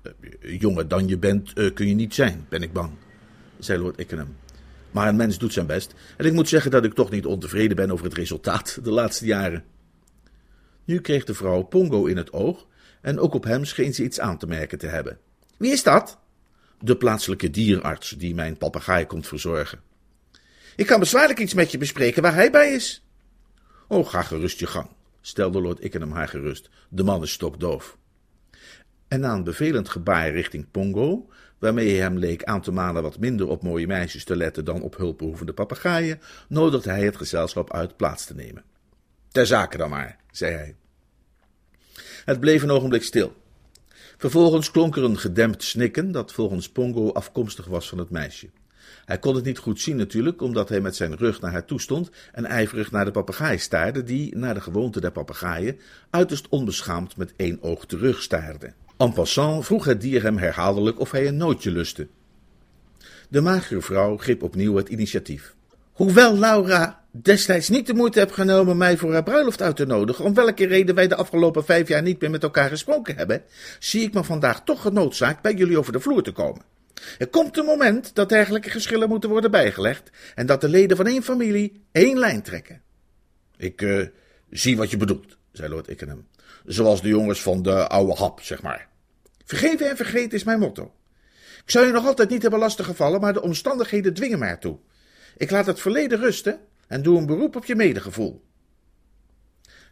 [0.03, 2.91] Uh, jonger dan je bent uh, kun je niet zijn, ben ik bang,
[3.59, 4.37] zei Lord Ickenham.
[4.91, 5.95] Maar een mens doet zijn best.
[6.17, 9.27] En ik moet zeggen dat ik toch niet ontevreden ben over het resultaat de laatste
[9.27, 9.65] jaren.
[10.85, 12.67] Nu kreeg de vrouw Pongo in het oog
[13.03, 15.19] en ook op hem scheen ze iets aan te merken te hebben.
[15.57, 16.19] Wie is dat?
[16.81, 19.81] De plaatselijke dierarts die mijn papegaai komt verzorgen.
[20.77, 23.07] Ik kan bezwaarlijk iets met je bespreken waar hij bij is.
[23.89, 24.89] Oh, ga gerust je gang,
[25.21, 26.69] stelde Lord Ickenham haar gerust.
[26.89, 27.97] De man is stokdoof.
[29.09, 33.19] En na een bevelend gebaar richting Pongo, waarmee hij hem leek aan te manen wat
[33.19, 37.97] minder op mooie meisjes te letten dan op hulpbehoevende papegaaien, nodigde hij het gezelschap uit
[37.97, 38.65] plaats te nemen.
[39.29, 40.77] Ter zake dan maar, zei hij.
[42.25, 43.33] Het bleef een ogenblik stil.
[44.17, 48.49] Vervolgens klonk er een gedempt snikken dat volgens Pongo afkomstig was van het meisje.
[49.05, 51.81] Hij kon het niet goed zien natuurlijk, omdat hij met zijn rug naar haar toe
[51.81, 55.79] stond en ijverig naar de papegaai staarde, die, naar de gewoonte der papegaaien,
[56.11, 58.73] uiterst onbeschaamd met één oog terugstaarde.
[58.97, 62.09] En passant vroeg het dier hem herhaaldelijk of hij een nootje lustte.
[63.29, 65.55] De magere vrouw greep opnieuw het initiatief.
[65.93, 70.25] Hoewel Laura destijds niet de moeite heeft genomen mij voor haar bruiloft uit te nodigen,
[70.25, 73.43] om welke reden wij de afgelopen vijf jaar niet meer met elkaar gesproken hebben,
[73.79, 76.63] zie ik me vandaag toch genoodzaakt bij jullie over de vloer te komen.
[77.19, 81.07] Er komt een moment dat dergelijke geschillen moeten worden bijgelegd en dat de leden van
[81.07, 82.83] één familie één lijn trekken.
[83.57, 84.07] Ik uh,
[84.51, 86.27] zie wat je bedoelt, zei Lord Ickenham.
[86.67, 88.89] Zoals de jongens van de oude hap, zeg maar.
[89.45, 90.95] Vergeven en vergeten is mijn motto.
[91.65, 94.79] Ik zou je nog altijd niet hebben lastiggevallen, maar de omstandigheden dwingen mij ertoe.
[95.37, 96.61] Ik laat het verleden rusten
[96.93, 98.43] en doe een beroep op je medegevoel.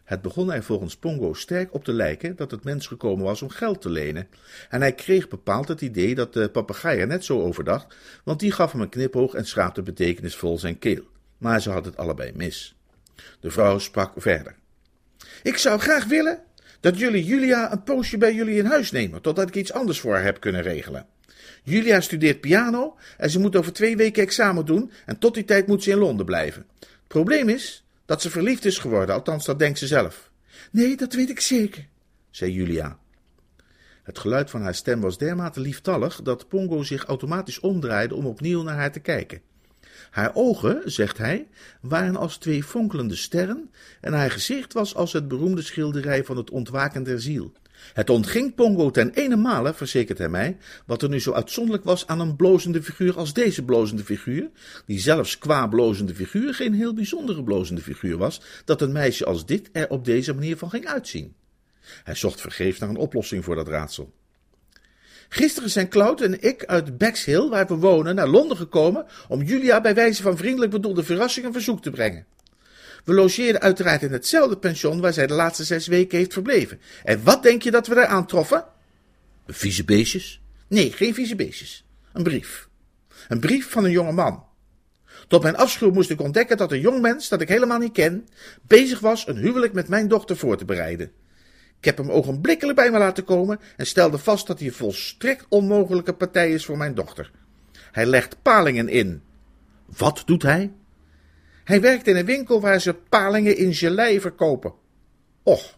[0.03, 3.49] Het begon er volgens Pongo sterk op te lijken dat het mens gekomen was om
[3.49, 4.27] geld te lenen,
[4.69, 8.39] en hij kreeg bepaald het idee dat de papegaai er net zo over dacht, want
[8.39, 11.03] die gaf hem een knipoog en schraapte betekenisvol zijn keel.
[11.37, 12.75] Maar ze had het allebei mis.
[13.39, 14.55] De vrouw sprak verder.
[15.43, 16.43] Ik zou graag willen
[16.79, 20.13] dat jullie Julia een poosje bij jullie in huis nemen, totdat ik iets anders voor
[20.13, 21.07] haar heb kunnen regelen.
[21.63, 25.67] Julia studeert piano en ze moet over twee weken examen doen en tot die tijd
[25.67, 26.65] moet ze in Londen blijven.
[27.11, 30.31] Probleem is dat ze verliefd is geworden, althans dat denkt ze zelf.
[30.71, 31.87] Nee, dat weet ik zeker,
[32.29, 32.97] zei Julia.
[34.03, 38.61] Het geluid van haar stem was dermate lieftallig dat Pongo zich automatisch omdraaide om opnieuw
[38.61, 39.41] naar haar te kijken.
[40.09, 41.47] Haar ogen, zegt hij,
[41.81, 43.71] waren als twee fonkelende sterren
[44.01, 47.51] en haar gezicht was als het beroemde schilderij van het ontwaken der ziel.
[47.93, 52.07] Het ontging Pongo ten ene male, verzekert hij mij, wat er nu zo uitzonderlijk was
[52.07, 54.49] aan een blozende figuur als deze blozende figuur,
[54.85, 59.45] die zelfs qua blozende figuur geen heel bijzondere blozende figuur was, dat een meisje als
[59.45, 61.33] dit er op deze manier van ging uitzien.
[62.03, 64.13] Hij zocht vergeefs naar een oplossing voor dat raadsel.
[65.29, 69.81] Gisteren zijn Cloud en ik uit Bexhill, waar we wonen, naar Londen gekomen om Julia
[69.81, 72.25] bij wijze van vriendelijk bedoelde verrassing een verzoek te brengen.
[73.03, 76.79] We logeerden uiteraard in hetzelfde pension waar zij de laatste zes weken heeft verbleven.
[77.03, 78.65] En wat denk je dat we daar aantroffen?
[79.47, 80.41] Vieze beestjes?
[80.67, 81.85] Nee, geen vieze beestjes.
[82.13, 82.69] Een brief.
[83.27, 84.43] Een brief van een jonge man.
[85.27, 88.27] Tot mijn afschuw moest ik ontdekken dat een jong mens, dat ik helemaal niet ken,
[88.61, 91.11] bezig was een huwelijk met mijn dochter voor te bereiden.
[91.77, 95.45] Ik heb hem ogenblikkelijk bij me laten komen en stelde vast dat hij een volstrekt
[95.49, 97.31] onmogelijke partij is voor mijn dochter.
[97.91, 99.21] Hij legt palingen in.
[99.85, 100.71] Wat doet hij?
[101.63, 104.73] Hij werkt in een winkel waar ze palingen in gelei verkopen.
[105.43, 105.77] Och,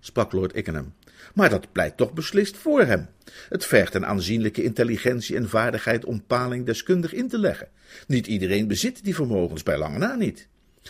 [0.00, 0.94] sprak Lord Ickenham,
[1.34, 3.08] maar dat pleit toch beslist voor hem.
[3.48, 7.68] Het vergt een aanzienlijke intelligentie en vaardigheid om paling deskundig in te leggen.
[8.06, 10.48] Niet iedereen bezit die vermogens, bij lange na niet.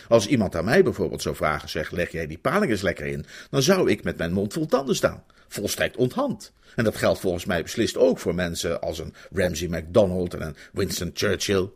[0.09, 3.25] Als iemand aan mij bijvoorbeeld zou vragen, zeg, leg jij die paling eens lekker in,
[3.51, 5.25] dan zou ik met mijn mond vol tanden staan.
[5.49, 6.53] Volstrekt onthand.
[6.77, 10.57] En dat geldt volgens mij beslist ook voor mensen als een Ramsay MacDonald en een
[10.73, 11.69] Winston Churchill.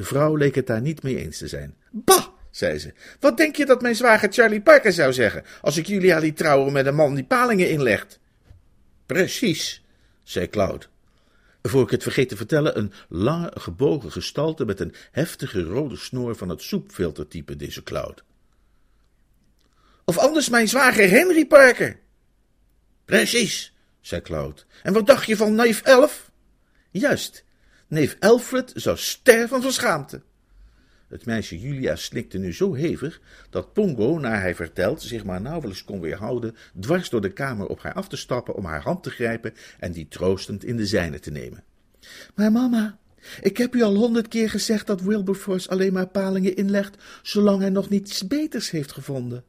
[0.00, 1.74] De vrouw leek het daar niet mee eens te zijn.
[1.90, 2.92] Bah, zei ze.
[3.18, 6.72] Wat denk je dat mijn zwager Charlie Parker zou zeggen als ik Julia liet trouwen
[6.72, 8.18] met een man die palingen inlegt?
[9.06, 9.84] Precies,
[10.22, 10.88] zei Cloud.
[11.62, 16.36] Voor ik het vergeet te vertellen, een lange gebogen gestalte met een heftige rode snoer
[16.36, 18.24] van het soepfiltertype, deze Cloud.
[20.04, 21.98] Of anders mijn zwager Henry Parker.
[23.04, 24.66] Precies, zei Cloud.
[24.82, 26.30] En wat dacht je van neef Elf?
[26.90, 27.44] Juist,
[27.90, 30.22] neef Alfred zou sterven van schaamte.
[31.08, 35.84] Het meisje Julia snikte nu zo hevig dat Pongo, naar hij vertelt, zich maar nauwelijks
[35.84, 39.10] kon weerhouden dwars door de kamer op haar af te stappen om haar hand te
[39.10, 41.64] grijpen en die troostend in de zijne te nemen.
[42.34, 42.98] Maar mama,
[43.40, 47.70] ik heb u al honderd keer gezegd dat Wilberforce alleen maar palingen inlegt, zolang hij
[47.70, 49.44] nog niets beters heeft gevonden.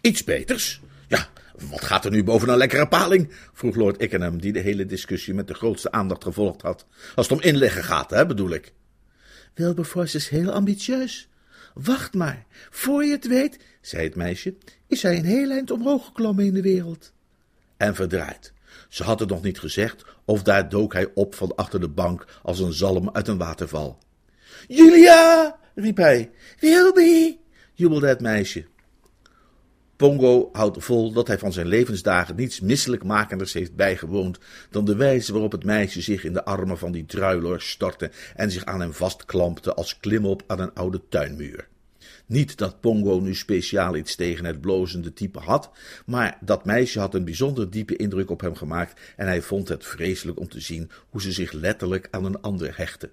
[0.00, 0.80] Iets beters?
[1.08, 1.28] Ja,
[1.68, 3.32] wat gaat er nu boven een lekkere paling?
[3.52, 6.86] vroeg Lord Ickenham, die de hele discussie met de grootste aandacht gevolgd had.
[7.14, 8.72] Als het om inleggen gaat, hè, bedoel ik.
[9.54, 11.28] Wilberforce is heel ambitieus.
[11.74, 14.54] Wacht maar, voor je het weet, zei het meisje,
[14.86, 17.12] is hij een heel eind omhoog geklommen in de wereld.
[17.76, 18.52] En verdraaid.
[18.88, 22.26] Ze had het nog niet gezegd, of daar dook hij op van achter de bank
[22.42, 23.98] als een zalm uit een waterval.
[24.68, 26.30] Julia, riep hij.
[26.60, 27.36] Wilby,
[27.74, 28.66] jubelde het meisje.
[29.98, 34.38] Pongo houdt vol dat hij van zijn levensdagen niets misselijkmakenders heeft bijgewoond
[34.70, 38.50] dan de wijze waarop het meisje zich in de armen van die druiloor stortte en
[38.50, 41.68] zich aan hem vastklampte als klimop aan een oude tuinmuur.
[42.26, 45.70] Niet dat Pongo nu speciaal iets tegen het blozende type had,
[46.06, 49.86] maar dat meisje had een bijzonder diepe indruk op hem gemaakt en hij vond het
[49.86, 53.10] vreselijk om te zien hoe ze zich letterlijk aan een ander hechtte.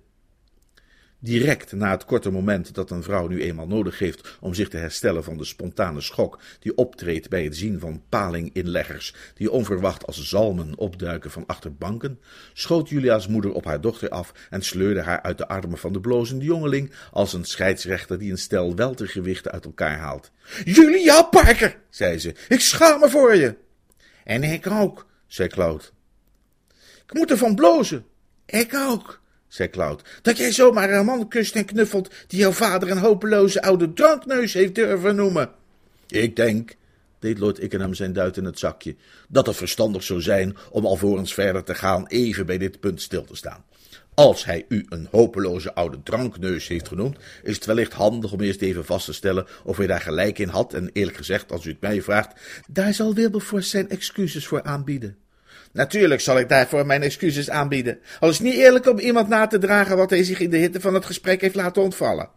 [1.25, 4.77] Direct na het korte moment dat een vrouw nu eenmaal nodig heeft om zich te
[4.77, 10.29] herstellen van de spontane schok die optreedt bij het zien van palinginleggers die onverwacht als
[10.29, 12.19] zalmen opduiken van achter banken,
[12.53, 15.99] schoot Julia's moeder op haar dochter af en sleurde haar uit de armen van de
[15.99, 20.31] blozende jongeling als een scheidsrechter die een stel weltergewichten uit elkaar haalt.
[20.65, 23.55] Julia Parker, zei ze, ik schaam me voor je.
[24.23, 25.93] En ik ook, zei Cloud.
[27.05, 28.05] Ik moet ervan blozen.
[28.45, 32.91] Ik ook zei Cloud, dat jij zomaar een man kust en knuffelt die jouw vader
[32.91, 35.51] een hopeloze oude drankneus heeft durven noemen.
[36.07, 36.75] Ik denk,
[37.19, 38.95] deed Lord Ickenham zijn duit in het zakje,
[39.29, 43.23] dat het verstandig zou zijn om alvorens verder te gaan even bij dit punt stil
[43.23, 43.63] te staan.
[44.13, 48.61] Als hij u een hopeloze oude drankneus heeft genoemd, is het wellicht handig om eerst
[48.61, 50.73] even vast te stellen of hij daar gelijk in had.
[50.73, 55.17] En eerlijk gezegd, als u het mij vraagt, daar zal Wilberforce zijn excuses voor aanbieden.
[55.75, 57.99] Natuurlijk zal ik daarvoor mijn excuses aanbieden.
[58.19, 60.57] Al is het niet eerlijk om iemand na te dragen wat hij zich in de
[60.57, 62.29] hitte van het gesprek heeft laten ontvallen.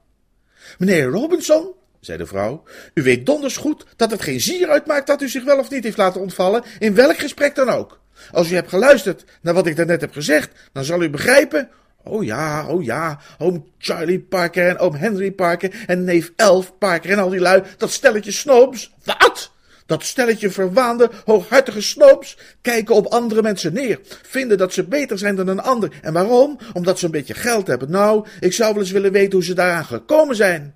[0.79, 2.63] Meneer Robinson, zei de vrouw,
[2.95, 5.85] u weet donders goed dat het geen zier uitmaakt dat u zich wel of niet
[5.85, 8.01] heeft laten ontvallen, in welk gesprek dan ook.
[8.33, 11.69] Als u hebt geluisterd naar wat ik daarnet heb gezegd, dan zal u begrijpen.
[12.05, 17.11] Oh ja, oh ja, oom Charlie Parker en oom Henry Parker en neef Elf Parker
[17.11, 18.95] en al die lui, dat stelletje snobs.
[19.05, 19.53] Wat?
[19.89, 25.37] Dat stelletje verwaande, hooghartige snoops kijken op andere mensen neer, vinden dat ze beter zijn
[25.37, 25.93] dan een ander.
[26.03, 26.59] En waarom?
[26.73, 27.91] Omdat ze een beetje geld hebben.
[27.91, 30.75] Nou, ik zou wel eens willen weten hoe ze daaraan gekomen zijn.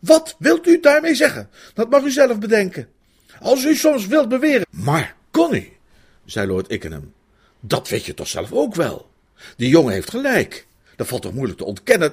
[0.00, 1.48] Wat wilt u daarmee zeggen?
[1.74, 2.88] Dat mag u zelf bedenken.
[3.40, 4.66] Als u soms wilt beweren.
[4.70, 5.76] Maar, Connie,
[6.24, 7.12] zei Lord Ickenham,
[7.60, 9.10] dat weet je toch zelf ook wel.
[9.56, 10.66] Die jongen heeft gelijk.
[10.96, 12.12] Dat valt toch moeilijk te ontkennen.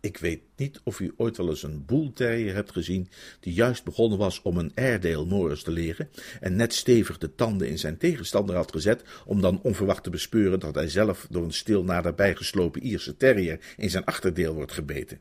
[0.00, 3.08] Ik weet niet of u ooit wel eens een boelterrier hebt gezien
[3.40, 6.08] die juist begonnen was om een Airedale Morris te leren
[6.40, 10.60] en net stevig de tanden in zijn tegenstander had gezet om dan onverwacht te bespeuren
[10.60, 15.18] dat hij zelf door een stil naderbij geslopen Ierse terrier in zijn achterdeel wordt gebeten.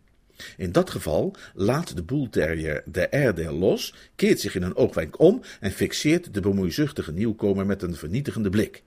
[0.57, 5.41] In dat geval laat de boelterrier de Airedale los, keert zich in een oogwenk om
[5.59, 8.83] en fixeert de bemoeizuchtige nieuwkomer met een vernietigende blik.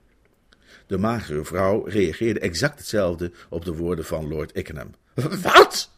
[0.87, 4.91] De magere vrouw reageerde exact hetzelfde op de woorden van Lord Ickenham.
[5.41, 5.91] Wat?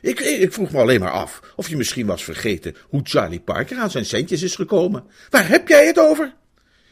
[0.00, 3.78] Ik, ik, vroeg me alleen maar af of je misschien was vergeten hoe Charlie Parker
[3.78, 5.04] aan zijn centjes is gekomen.
[5.30, 6.34] Waar heb jij het over?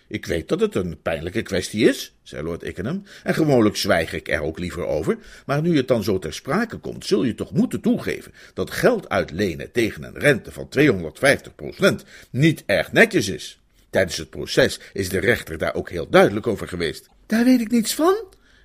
[0.09, 4.29] Ik weet dat het een pijnlijke kwestie is, zei Lord Ickenham, en gewoonlijk zwijg ik
[4.29, 7.53] er ook liever over, maar nu het dan zo ter sprake komt, zul je toch
[7.53, 13.61] moeten toegeven dat geld uitlenen tegen een rente van 250 procent niet erg netjes is.
[13.91, 17.09] Tijdens het proces is de rechter daar ook heel duidelijk over geweest.
[17.27, 18.15] Daar weet ik niets van,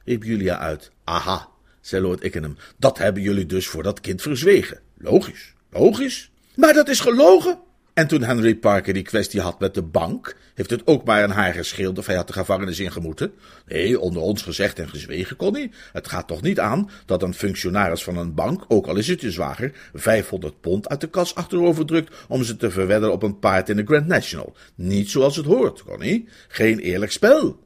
[0.06, 0.92] riep Julia uit.
[1.04, 1.50] Aha,
[1.82, 4.80] zei Lord Ickenham, dat hebben jullie dus voor dat kind verzwegen.
[4.98, 6.32] Logisch, logisch.
[6.56, 7.60] Maar dat is gelogen.
[8.00, 11.30] En toen Henry Parker die kwestie had met de bank, heeft het ook maar een
[11.30, 13.34] haar gescheeld of hij had de gevangenis ingemoeten.
[13.68, 15.72] Nee, onder ons gezegd en gezwegen, Connie.
[15.92, 19.22] Het gaat toch niet aan dat een functionaris van een bank, ook al is het
[19.22, 23.39] je zwager, 500 pond uit de kas achterover drukt om ze te verwedden op een
[23.39, 24.56] paard in de Grand National.
[24.76, 26.28] Niet zoals het hoort, Connie.
[26.48, 27.60] Geen eerlijk spel.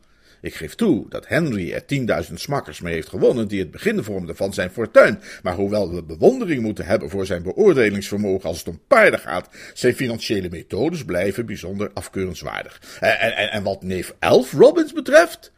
[0.43, 4.36] Ik geef toe dat Henry er tienduizend smakkers mee heeft gewonnen die het begin vormden
[4.36, 5.19] van zijn fortuin.
[5.43, 9.95] Maar hoewel we bewondering moeten hebben voor zijn beoordelingsvermogen als het om paarden gaat, zijn
[9.95, 12.97] financiële methodes blijven bijzonder afkeurenswaardig.
[12.99, 15.51] En, en, en wat neef Elf Robbins betreft.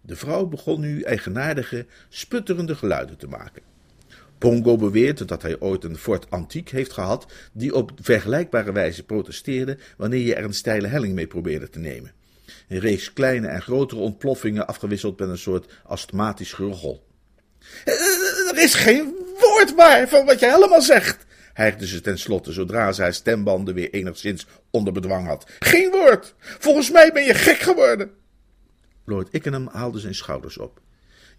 [0.00, 3.62] De vrouw begon nu eigenaardige, sputterende geluiden te maken.
[4.38, 9.78] Pongo beweert dat hij ooit een Fort Antiek heeft gehad die op vergelijkbare wijze protesteerde
[9.96, 12.12] wanneer je er een steile helling mee probeerde te nemen.
[12.68, 17.06] Een reeks kleine en grotere ontploffingen afgewisseld met een soort astmatisch gerochel.
[17.84, 23.14] Er is geen woord waar van wat je helemaal zegt, hijgde ze tenslotte zodra haar
[23.14, 25.50] stembanden weer enigszins onder bedwang had.
[25.58, 26.34] Geen woord!
[26.38, 28.10] Volgens mij ben je gek geworden!
[29.04, 30.80] Lord Ickenham haalde zijn schouders op.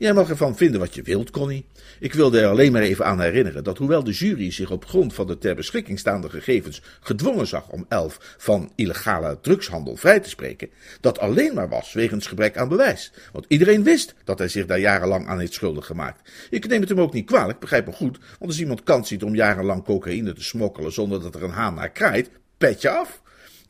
[0.02, 1.66] Jij mag ervan vinden wat je wilt, Connie.
[2.00, 5.14] Ik wilde er alleen maar even aan herinneren dat hoewel de jury zich op grond
[5.14, 10.30] van de ter beschikking staande gegevens gedwongen zag om elf van illegale drugshandel vrij te
[10.30, 10.70] spreken,
[11.02, 13.12] dat alleen maar was wegens gebrek aan bewijs.
[13.32, 16.30] Want iedereen wist dat hij zich daar jarenlang aan heeft schuldig gemaakt.
[16.50, 19.24] Ik neem het hem ook niet kwalijk, begrijp me goed, want als iemand kans ziet
[19.24, 23.21] om jarenlang cocaïne te smokkelen zonder dat er een haan naar kraait, petje af.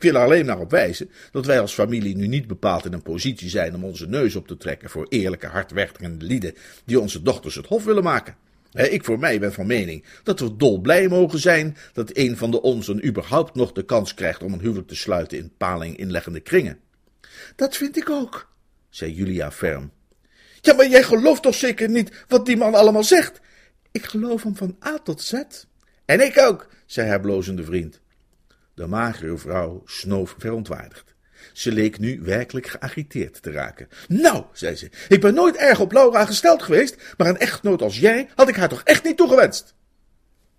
[0.02, 2.92] Ik wil er alleen maar op wijzen dat wij als familie nu niet bepaald in
[2.92, 7.22] een positie zijn om onze neus op te trekken voor eerlijke, hardwerkende lieden die onze
[7.22, 8.36] dochters het hof willen maken.
[8.72, 12.62] Ik voor mij ben van mening dat we dolblij mogen zijn dat een van de
[12.62, 16.78] onzen überhaupt nog de kans krijgt om een huwelijk te sluiten in paling inleggende kringen.
[17.56, 18.52] Dat vind ik ook,
[18.90, 19.90] zei Julia ferm.
[20.60, 23.40] Ja, maar jij gelooft toch zeker niet wat die man allemaal zegt?
[23.90, 25.42] Ik geloof hem van A tot Z.
[26.04, 28.00] En ik ook, zei haar blozende vriend.
[28.82, 31.14] De magere vrouw snoof verontwaardigd.
[31.52, 33.88] Ze leek nu werkelijk geagiteerd te raken.
[34.08, 37.98] Nou, zei ze, ik ben nooit erg op Laura gesteld geweest, maar een echtgenoot als
[37.98, 39.74] jij had ik haar toch echt niet toegewenst?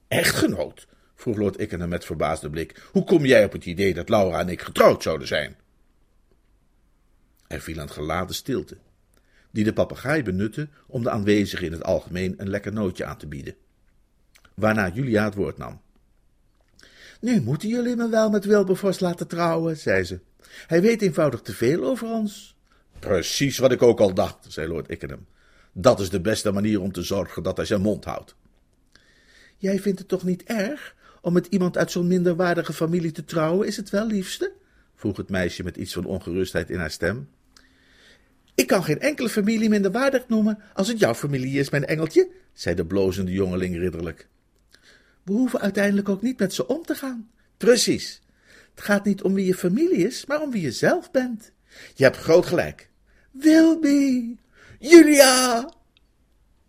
[0.08, 0.88] Echtgenoot?
[1.16, 2.82] vroeg Lord Ickenham met verbaasde blik.
[2.92, 5.56] Hoe kom jij op het idee dat Laura en ik getrouwd zouden zijn?
[7.48, 8.78] Er viel een geladen stilte,
[9.52, 13.28] die de papegaai benutte om de aanwezigen in het algemeen een lekker nootje aan te
[13.28, 13.56] bieden.
[14.56, 15.83] Waarna Julia het woord nam.
[17.24, 20.20] Nu moeten jullie me wel met Wilberforce laten trouwen, zei ze.
[20.68, 22.56] Hij weet eenvoudig te veel over ons.
[23.00, 25.26] Precies wat ik ook al dacht, zei Lord Ickenham.
[25.72, 28.36] Dat is de beste manier om te zorgen dat hij zijn mond houdt.
[29.58, 33.68] Jij vindt het toch niet erg om met iemand uit zo'n minderwaardige familie te trouwen,
[33.68, 34.52] is het wel, liefste?
[34.96, 37.30] vroeg het meisje met iets van ongerustheid in haar stem.
[38.56, 42.76] Ik kan geen enkele familie minderwaardig noemen als het jouw familie is, mijn engeltje, zei
[42.76, 44.28] de blozende jongeling ridderlijk.
[45.24, 47.30] We hoeven uiteindelijk ook niet met ze om te gaan.
[47.58, 48.22] Precies.
[48.76, 51.52] Het gaat niet om wie je familie is, maar om wie je zelf bent.
[51.96, 52.90] Je hebt groot gelijk.
[53.32, 54.36] Wilby!
[54.80, 55.70] Julia!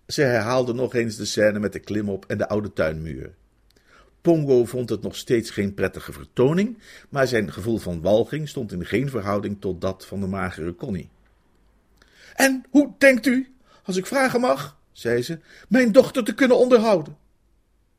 [0.07, 3.35] Ze herhaalde nog eens de scène met de klimop en de oude tuinmuur.
[4.21, 8.87] Pongo vond het nog steeds geen prettige vertoning, maar zijn gevoel van walging stond in
[8.87, 11.11] geen verhouding tot dat van de magere Connie.
[12.35, 15.39] En hoe denkt u, als ik vragen mag, zei ze,
[15.69, 17.17] mijn dochter te kunnen onderhouden?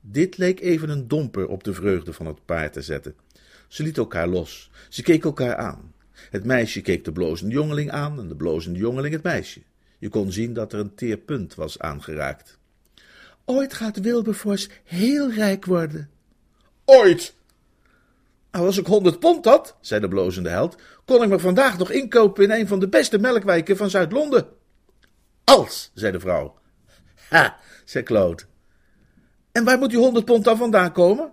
[0.07, 3.15] Dit leek even een domper op de vreugde van het paard te zetten.
[3.67, 4.71] Ze liet elkaar los.
[4.89, 5.93] Ze keken elkaar aan.
[6.11, 9.61] Het meisje keek de blozende jongeling aan en de blozende jongeling het meisje.
[9.99, 12.57] Je kon zien dat er een teer punt was aangeraakt.
[13.45, 16.09] Ooit gaat Wilberforce heel rijk worden.
[16.85, 17.35] Ooit!
[18.51, 21.91] Nou, als ik honderd pond had, zei de blozende held, kon ik me vandaag nog
[21.91, 24.47] inkopen in een van de beste melkwijken van Zuid-Londen.
[25.43, 26.59] Als, zei de vrouw.
[27.29, 28.43] Ha, zei Claude.
[29.55, 31.31] En waar moet die honderd pond dan vandaan komen?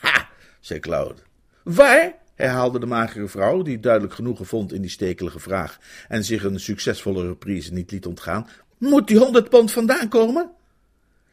[0.00, 0.28] Ha,
[0.60, 1.22] zei Claude.
[1.62, 2.14] Waar?
[2.34, 6.60] herhaalde de magere vrouw, die duidelijk genoegen vond in die stekelige vraag en zich een
[6.60, 8.48] succesvolle reprise niet liet ontgaan.
[8.78, 10.50] Moet die honderd pond vandaan komen?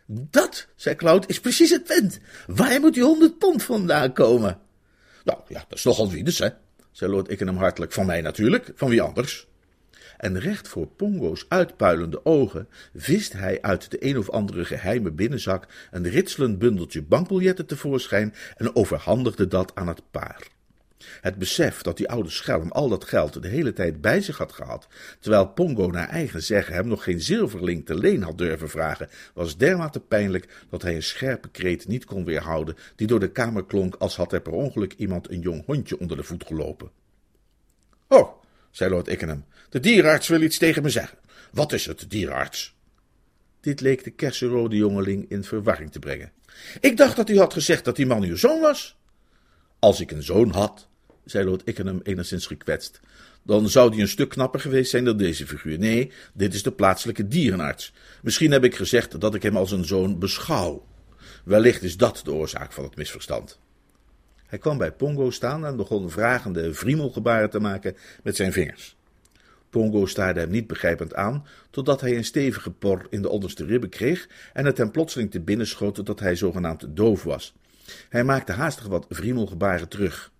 [0.06, 2.20] Dat, zei Claude, is precies het punt.
[2.48, 4.60] Waar moet die honderd pond vandaan komen?
[5.24, 6.50] Nou ja, dat is nogal wiedes, hè,
[6.92, 7.92] zei Lord Ickenham hartelijk.
[7.92, 9.48] Van mij natuurlijk, van wie anders?
[10.26, 15.68] En recht voor Pongo's uitpuilende ogen vist hij uit de een of andere geheime binnenzak
[15.92, 20.48] een ritselend bundeltje bankbiljetten tevoorschijn en overhandigde dat aan het paar.
[21.22, 24.52] Het besef dat die oude schelm al dat geld de hele tijd bij zich had
[24.52, 24.88] gehad,
[25.20, 29.58] terwijl Pongo naar eigen zeggen hem nog geen zilverling te leen had durven vragen, was
[29.58, 33.96] dermate pijnlijk dat hij een scherpe kreet niet kon weerhouden, die door de kamer klonk
[33.96, 36.90] als had er per ongeluk iemand een jong hondje onder de voet gelopen.
[38.08, 41.18] Oh, zei Lord Ickenham, de dierenarts wil iets tegen me zeggen.
[41.52, 42.76] Wat is het, dierenarts?
[43.62, 46.32] Dit leek de kersenrode jongeling in verwarring te brengen.
[46.80, 48.98] Ik dacht dat u had gezegd dat die man uw zoon was.
[49.80, 50.88] Als ik een zoon had,
[51.26, 53.00] zei Lord Ickenham enigszins gekwetst,
[53.44, 55.80] dan zou die een stuk knapper geweest zijn dan deze figuur.
[55.80, 57.94] Nee, dit is de plaatselijke dierenarts.
[58.22, 60.86] Misschien heb ik gezegd dat ik hem als een zoon beschouw.
[61.44, 63.60] Wellicht is dat de oorzaak van het misverstand.
[64.46, 68.96] Hij kwam bij Pongo staan en begon vragende vriemelgebaren te maken met zijn vingers.
[69.76, 73.90] Pongo staarde hem niet begrijpend aan, totdat hij een stevige por in de onderste ribben
[73.90, 77.56] kreeg en het hem plotseling te binnen schoot dat hij zogenaamd doof was.
[78.10, 80.32] Hij maakte haastig wat vriemelgebaren terug.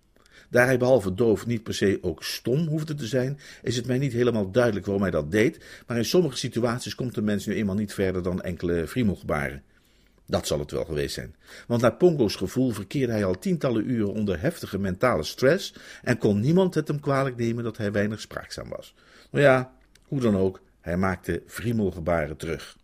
[0.50, 3.98] Daar hij behalve doof niet per se ook stom hoefde te zijn, is het mij
[3.98, 7.54] niet helemaal duidelijk waarom hij dat deed, maar in sommige situaties komt de mens nu
[7.54, 9.62] eenmaal niet verder dan enkele vriemelgebaren.
[10.26, 11.34] Dat zal het wel geweest zijn.
[11.66, 16.40] Want naar Pongo's gevoel verkeerde hij al tientallen uren onder heftige mentale stress en kon
[16.40, 18.94] niemand het hem kwalijk nemen dat hij weinig spraakzaam was.
[19.36, 19.72] Maar ja,
[20.02, 22.76] hoe dan ook, hij maakte vriemelgebaren terug.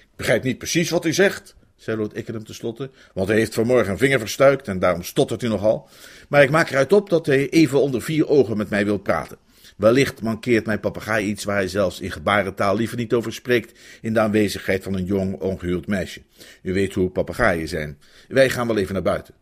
[0.00, 3.92] Ik begrijp niet precies wat hij zegt, zei Lord Ickenham tenslotte, want hij heeft vanmorgen
[3.92, 5.88] een vinger verstuikt en daarom stottert hij nogal.
[6.28, 9.36] Maar ik maak eruit op dat hij even onder vier ogen met mij wil praten.
[9.76, 14.12] Wellicht mankeert mijn papegaai iets waar hij zelfs in gebarentaal liever niet over spreekt in
[14.12, 16.22] de aanwezigheid van een jong, ongehuwd meisje.
[16.62, 17.98] U weet hoe papegaaien zijn.
[18.28, 19.34] Wij gaan wel even naar buiten.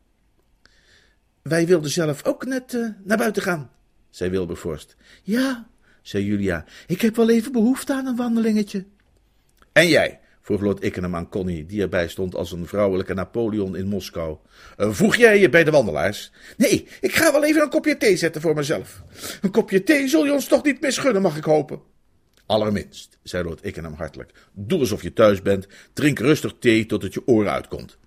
[1.43, 3.71] Wij wilden zelf ook net uh, naar buiten gaan,
[4.11, 4.97] zei Wilberforst.
[5.23, 5.73] Ja,
[6.05, 8.85] zei Julia, ik heb wel even behoefte aan een wandelingetje.
[9.73, 10.21] En jij?
[10.41, 14.37] vroeg Lord Ickenham aan Connie, die erbij stond als een vrouwelijke Napoleon in Moskou.
[14.79, 16.33] Uh, voeg jij je bij de wandelaars?
[16.57, 19.03] Nee, ik ga wel even een kopje thee zetten voor mezelf.
[19.41, 21.81] Een kopje thee zul je ons toch niet misgunnen, mag ik hopen?
[22.47, 24.31] Allerminst, zei Lord Ickenham hartelijk.
[24.53, 27.99] Doe alsof je thuis bent, drink rustig thee tot het je oren uitkomt.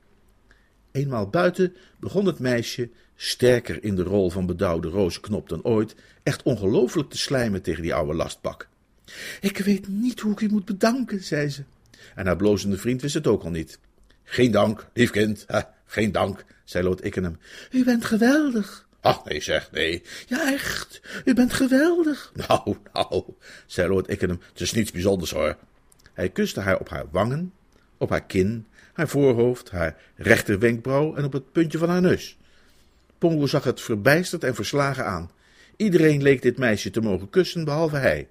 [0.98, 6.43] Eenmaal buiten begon het meisje, sterker in de rol van bedauwde rozenknop dan ooit, echt
[6.43, 8.68] ongelooflijk te slijmen tegen die oude lastbak.
[9.41, 11.64] Ik weet niet hoe ik u moet bedanken, zei ze.
[12.16, 13.80] En haar blozende vriend wist het ook al niet.
[14.24, 17.38] Geen dank, lief kind, ha, geen dank, zei Lord Ickenham.
[17.72, 18.88] U bent geweldig.
[19.02, 20.04] Ach, nee zeg, nee.
[20.28, 22.32] Ja, echt, u bent geweldig.
[22.48, 23.24] Nou, nou,
[23.66, 25.58] zei Lord Ickenham, het is niets bijzonders hoor.
[26.14, 27.54] Hij kuste haar op haar wangen,
[27.98, 28.66] op haar kin,
[28.98, 32.38] haar voorhoofd, haar rechterwenkbrauw en op het puntje van haar neus.
[33.18, 35.32] Pongo zag het verbijsterd en verslagen aan.
[35.76, 38.28] Iedereen leek dit meisje te mogen kussen, behalve hij.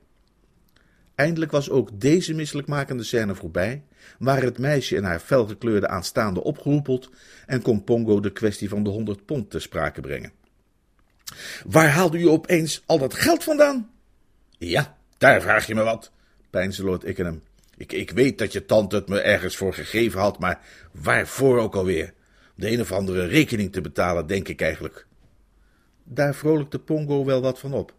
[1.14, 3.82] Eindelijk was ook deze misselijkmakende scène voorbij,
[4.18, 7.10] waren het meisje en haar felgekleurde aanstaande opgeroepeld
[7.46, 10.32] en kon Pongo de kwestie van de honderd pond ter sprake brengen.
[11.66, 13.90] Waar haalde u opeens al dat geld vandaan?
[14.58, 16.10] Ja, daar vraag je me wat,
[16.50, 17.42] peinsde Lord Ickenham.
[17.76, 20.60] Ik, ik weet dat je tante het me ergens voor gegeven had, maar
[20.90, 22.12] waarvoor ook alweer?
[22.54, 25.06] De een of andere rekening te betalen, denk ik eigenlijk.
[26.04, 27.92] Daar vrolijkte Pongo wel wat van op.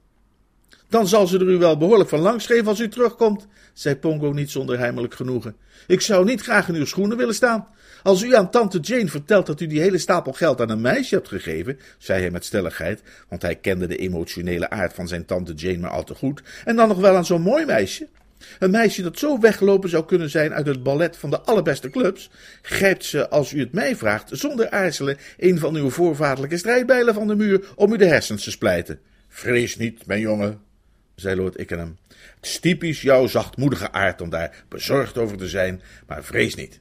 [0.90, 4.32] Dan zal ze er u wel behoorlijk van langs geven als u terugkomt, zei Pongo
[4.32, 5.56] niet zonder heimelijk genoegen.
[5.88, 7.68] Ik zou niet graag in uw schoenen willen staan.
[8.04, 11.16] Als u aan tante Jane vertelt dat u die hele stapel geld aan een meisje
[11.16, 15.54] hebt gegeven, zei hij met stelligheid, want hij kende de emotionele aard van zijn tante
[15.54, 18.08] Jane maar al te goed, en dan nog wel aan zo'n mooi meisje.
[18.60, 22.30] Een meisje dat zo weggelopen zou kunnen zijn uit het ballet van de allerbeste clubs,
[22.62, 27.28] grijpt ze, als u het mij vraagt, zonder aarzelen een van uw voorvaderlijke strijdbijlen van
[27.28, 29.00] de muur om u de hersens te splijten.
[29.28, 30.62] Vrees niet, mijn jongen,
[31.16, 31.98] zei Lord Ickenham.
[32.36, 36.80] Het is typisch jouw zachtmoedige aard om daar bezorgd over te zijn, maar vrees niet.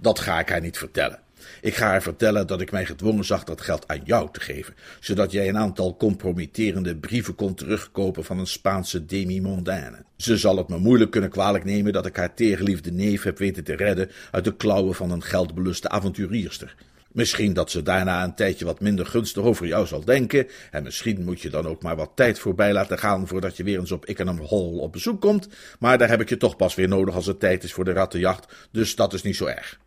[0.00, 1.18] Dat ga ik haar niet vertellen.
[1.60, 4.74] Ik ga haar vertellen dat ik mij gedwongen zag dat geld aan jou te geven,
[5.00, 10.04] zodat jij een aantal compromitterende brieven kon terugkopen van een Spaanse demi-mondaine.
[10.16, 13.64] Ze zal het me moeilijk kunnen kwalijk nemen dat ik haar teergeliefde neef heb weten
[13.64, 16.74] te redden uit de klauwen van een geldbeluste avonturierster.
[17.12, 20.46] Misschien dat ze daarna een tijdje wat minder gunstig over jou zal denken.
[20.70, 23.78] En misschien moet je dan ook maar wat tijd voorbij laten gaan voordat je weer
[23.78, 25.48] eens op Ickenham Hall op bezoek komt.
[25.78, 27.92] Maar daar heb ik je toch pas weer nodig als het tijd is voor de
[27.92, 28.68] rattenjacht.
[28.70, 29.78] Dus dat is niet zo erg.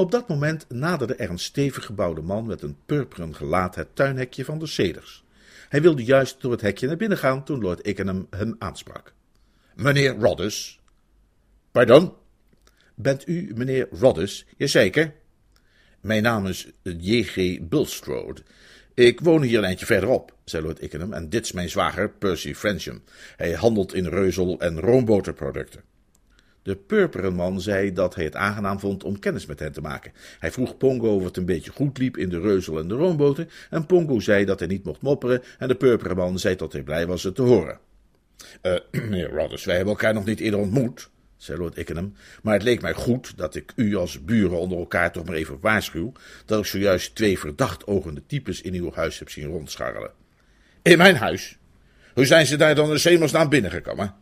[0.00, 4.44] Op dat moment naderde er een stevig gebouwde man met een purperen gelaat het tuinhekje
[4.44, 5.24] van de ceders.
[5.68, 9.12] Hij wilde juist door het hekje naar binnen gaan toen Lord Ickenham hem aansprak.
[9.74, 10.80] Meneer Roddus.
[11.70, 12.12] Pardon?
[12.94, 14.46] Bent u meneer Roddus?
[14.56, 15.14] Jazeker.
[16.00, 17.60] Mijn naam is J.G.
[17.68, 18.42] Bulstrode.
[18.94, 22.54] Ik woon hier een eindje verderop, zei Lord Ickenham, en dit is mijn zwager, Percy
[22.54, 23.02] Frensham.
[23.36, 25.89] Hij handelt in reuzel- en roomboterproducten.
[26.62, 30.12] De purperen man zei dat hij het aangenaam vond om kennis met hen te maken.
[30.38, 33.46] Hij vroeg Pongo of het een beetje goed liep in de reuzel en de roomboter,
[33.70, 36.82] en Pongo zei dat hij niet mocht mopperen, en de purperen man zei dat hij
[36.82, 37.78] blij was het te horen.
[38.62, 41.10] Uh, meneer Rodders, wij hebben elkaar nog niet eerder ontmoet
[41.42, 45.12] zei Lord Ickenham, maar het leek mij goed dat ik u als buren onder elkaar
[45.12, 46.12] toch maar even waarschuw
[46.44, 50.10] dat ik zojuist twee verdacht ogende types in uw huis heb zien rondscharrelen.
[50.82, 51.58] In mijn huis?
[52.14, 54.14] Hoe zijn ze daar dan de hemelsnaam binnengekomen?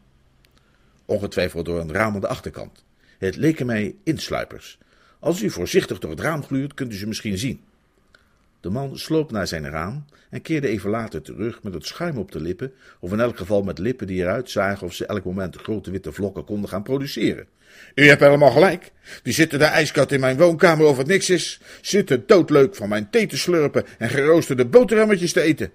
[1.08, 2.84] Ongetwijfeld door een raam aan de achterkant.
[3.18, 4.78] Het leken mij insluipers.
[5.18, 7.60] Als u voorzichtig door het raam gluurt, kunt u ze misschien zien.
[8.60, 12.32] De man sloop naar zijn raam en keerde even later terug met het schuim op
[12.32, 15.56] de lippen, of in elk geval met lippen die eruit zagen of ze elk moment
[15.56, 17.46] grote witte vlokken konden gaan produceren.
[17.94, 18.92] U hebt helemaal gelijk.
[19.22, 23.10] Die zitten daar ijskoud in mijn woonkamer of het niks is, zitten doodleuk van mijn
[23.10, 25.70] thee te slurpen en geroosterde boterhammetjes te eten.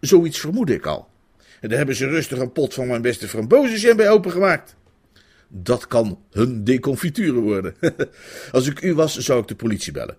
[0.00, 1.07] Zoiets vermoedde ik al.
[1.60, 4.76] En daar hebben ze rustig een pot van mijn beste frambozenjam bij opengemaakt.
[5.48, 7.74] Dat kan hun deconfiture worden.
[8.52, 10.16] Als ik u was, zou ik de politie bellen.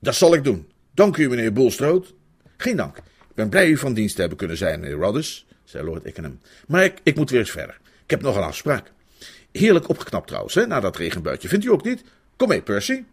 [0.00, 0.68] Dat zal ik doen.
[0.94, 2.14] Dank u, meneer Bulstroot.
[2.56, 2.96] Geen dank.
[2.96, 6.40] Ik ben blij u van dienst te hebben kunnen zijn, meneer Rodders, zei Lord Ickenham.
[6.66, 7.80] Maar ik, ik moet weer eens verder.
[8.04, 8.92] Ik heb nog een afspraak.
[9.52, 11.48] Heerlijk opgeknapt trouwens, hè, na dat regenbuitje.
[11.48, 12.04] Vindt u ook niet?
[12.36, 13.04] Kom mee, Percy.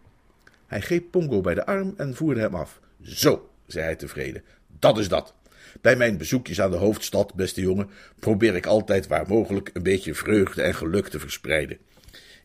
[0.66, 2.80] Hij greep Pongo bij de arm en voerde hem af.
[3.02, 4.42] Zo, zei hij tevreden.
[4.78, 5.34] Dat is dat.
[5.80, 10.14] Bij mijn bezoekjes aan de hoofdstad, beste jongen, probeer ik altijd waar mogelijk een beetje
[10.14, 11.78] vreugde en geluk te verspreiden.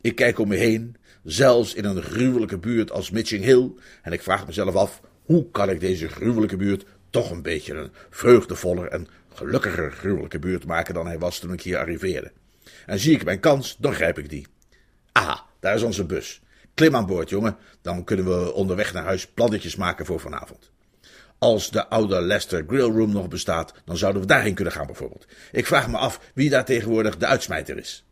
[0.01, 3.71] Ik kijk om me heen, zelfs in een gruwelijke buurt als Mitching Hill,
[4.01, 7.91] en ik vraag mezelf af, hoe kan ik deze gruwelijke buurt toch een beetje een
[8.09, 12.31] vreugdevoller en gelukkiger gruwelijke buurt maken dan hij was toen ik hier arriveerde.
[12.85, 14.47] En zie ik mijn kans, dan grijp ik die.
[15.11, 16.41] Aha, daar is onze bus.
[16.73, 20.70] Klim aan boord, jongen, dan kunnen we onderweg naar huis plannetjes maken voor vanavond.
[21.43, 25.25] Als de oude Leicester Grill Room nog bestaat, dan zouden we daarheen kunnen gaan bijvoorbeeld.
[25.51, 28.05] Ik vraag me af wie daar tegenwoordig de uitsmijter is.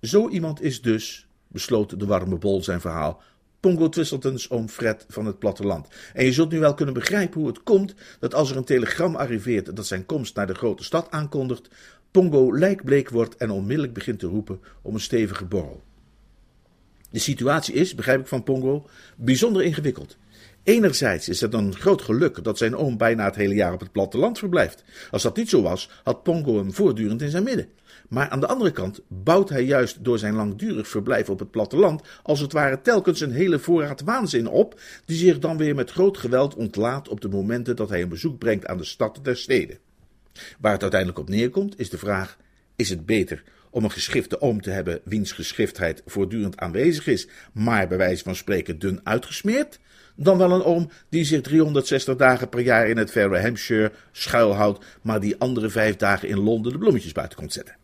[0.00, 3.22] Zo iemand is dus, besloot de warme bol zijn verhaal,
[3.60, 5.88] Pongo Twistletons oom Fred van het platteland.
[6.12, 9.14] En je zult nu wel kunnen begrijpen hoe het komt dat als er een telegram
[9.14, 11.68] arriveert dat zijn komst naar de grote stad aankondigt,
[12.10, 15.82] Pongo lijkbleek wordt en onmiddellijk begint te roepen om een stevige borrel.
[17.10, 18.86] De situatie is, begrijp ik van Pongo,
[19.16, 20.16] bijzonder ingewikkeld.
[20.62, 23.92] Enerzijds is het een groot geluk dat zijn oom bijna het hele jaar op het
[23.92, 24.84] platteland verblijft.
[25.10, 27.68] Als dat niet zo was, had Pongo hem voortdurend in zijn midden.
[28.08, 32.02] Maar aan de andere kant bouwt hij juist door zijn langdurig verblijf op het platteland
[32.22, 36.18] als het ware telkens een hele voorraad waanzin op, die zich dan weer met groot
[36.18, 39.78] geweld ontlaat op de momenten dat hij een bezoek brengt aan de stad der steden.
[40.60, 42.36] Waar het uiteindelijk op neerkomt, is de vraag:
[42.76, 47.88] is het beter om een geschifte oom te hebben wiens geschiftheid voortdurend aanwezig is, maar
[47.88, 49.78] bij wijze van spreken dun uitgesmeerd,
[50.16, 54.84] dan wel een oom die zich 360 dagen per jaar in het verre Hampshire schuilhoudt,
[55.02, 57.76] maar die andere vijf dagen in Londen de bloemetjes buiten komt zetten.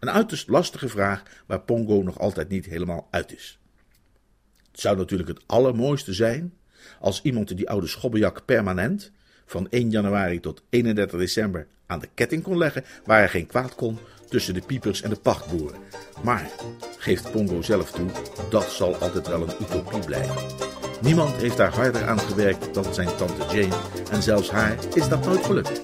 [0.00, 3.58] Een uiterst lastige vraag waar Pongo nog altijd niet helemaal uit is.
[4.70, 6.54] Het zou natuurlijk het allermooiste zijn
[7.00, 9.12] als iemand die oude schobbejak permanent
[9.46, 13.74] van 1 januari tot 31 december aan de ketting kon leggen, waar hij geen kwaad
[13.74, 13.98] kon
[14.30, 15.78] tussen de piepers en de pachtboeren.
[16.22, 16.50] Maar,
[16.98, 18.10] geeft Pongo zelf toe,
[18.50, 20.36] dat zal altijd wel een utopie blijven.
[21.00, 23.76] Niemand heeft daar harder aan gewerkt dan zijn tante Jane
[24.10, 25.82] en zelfs haar is dat nooit gelukt.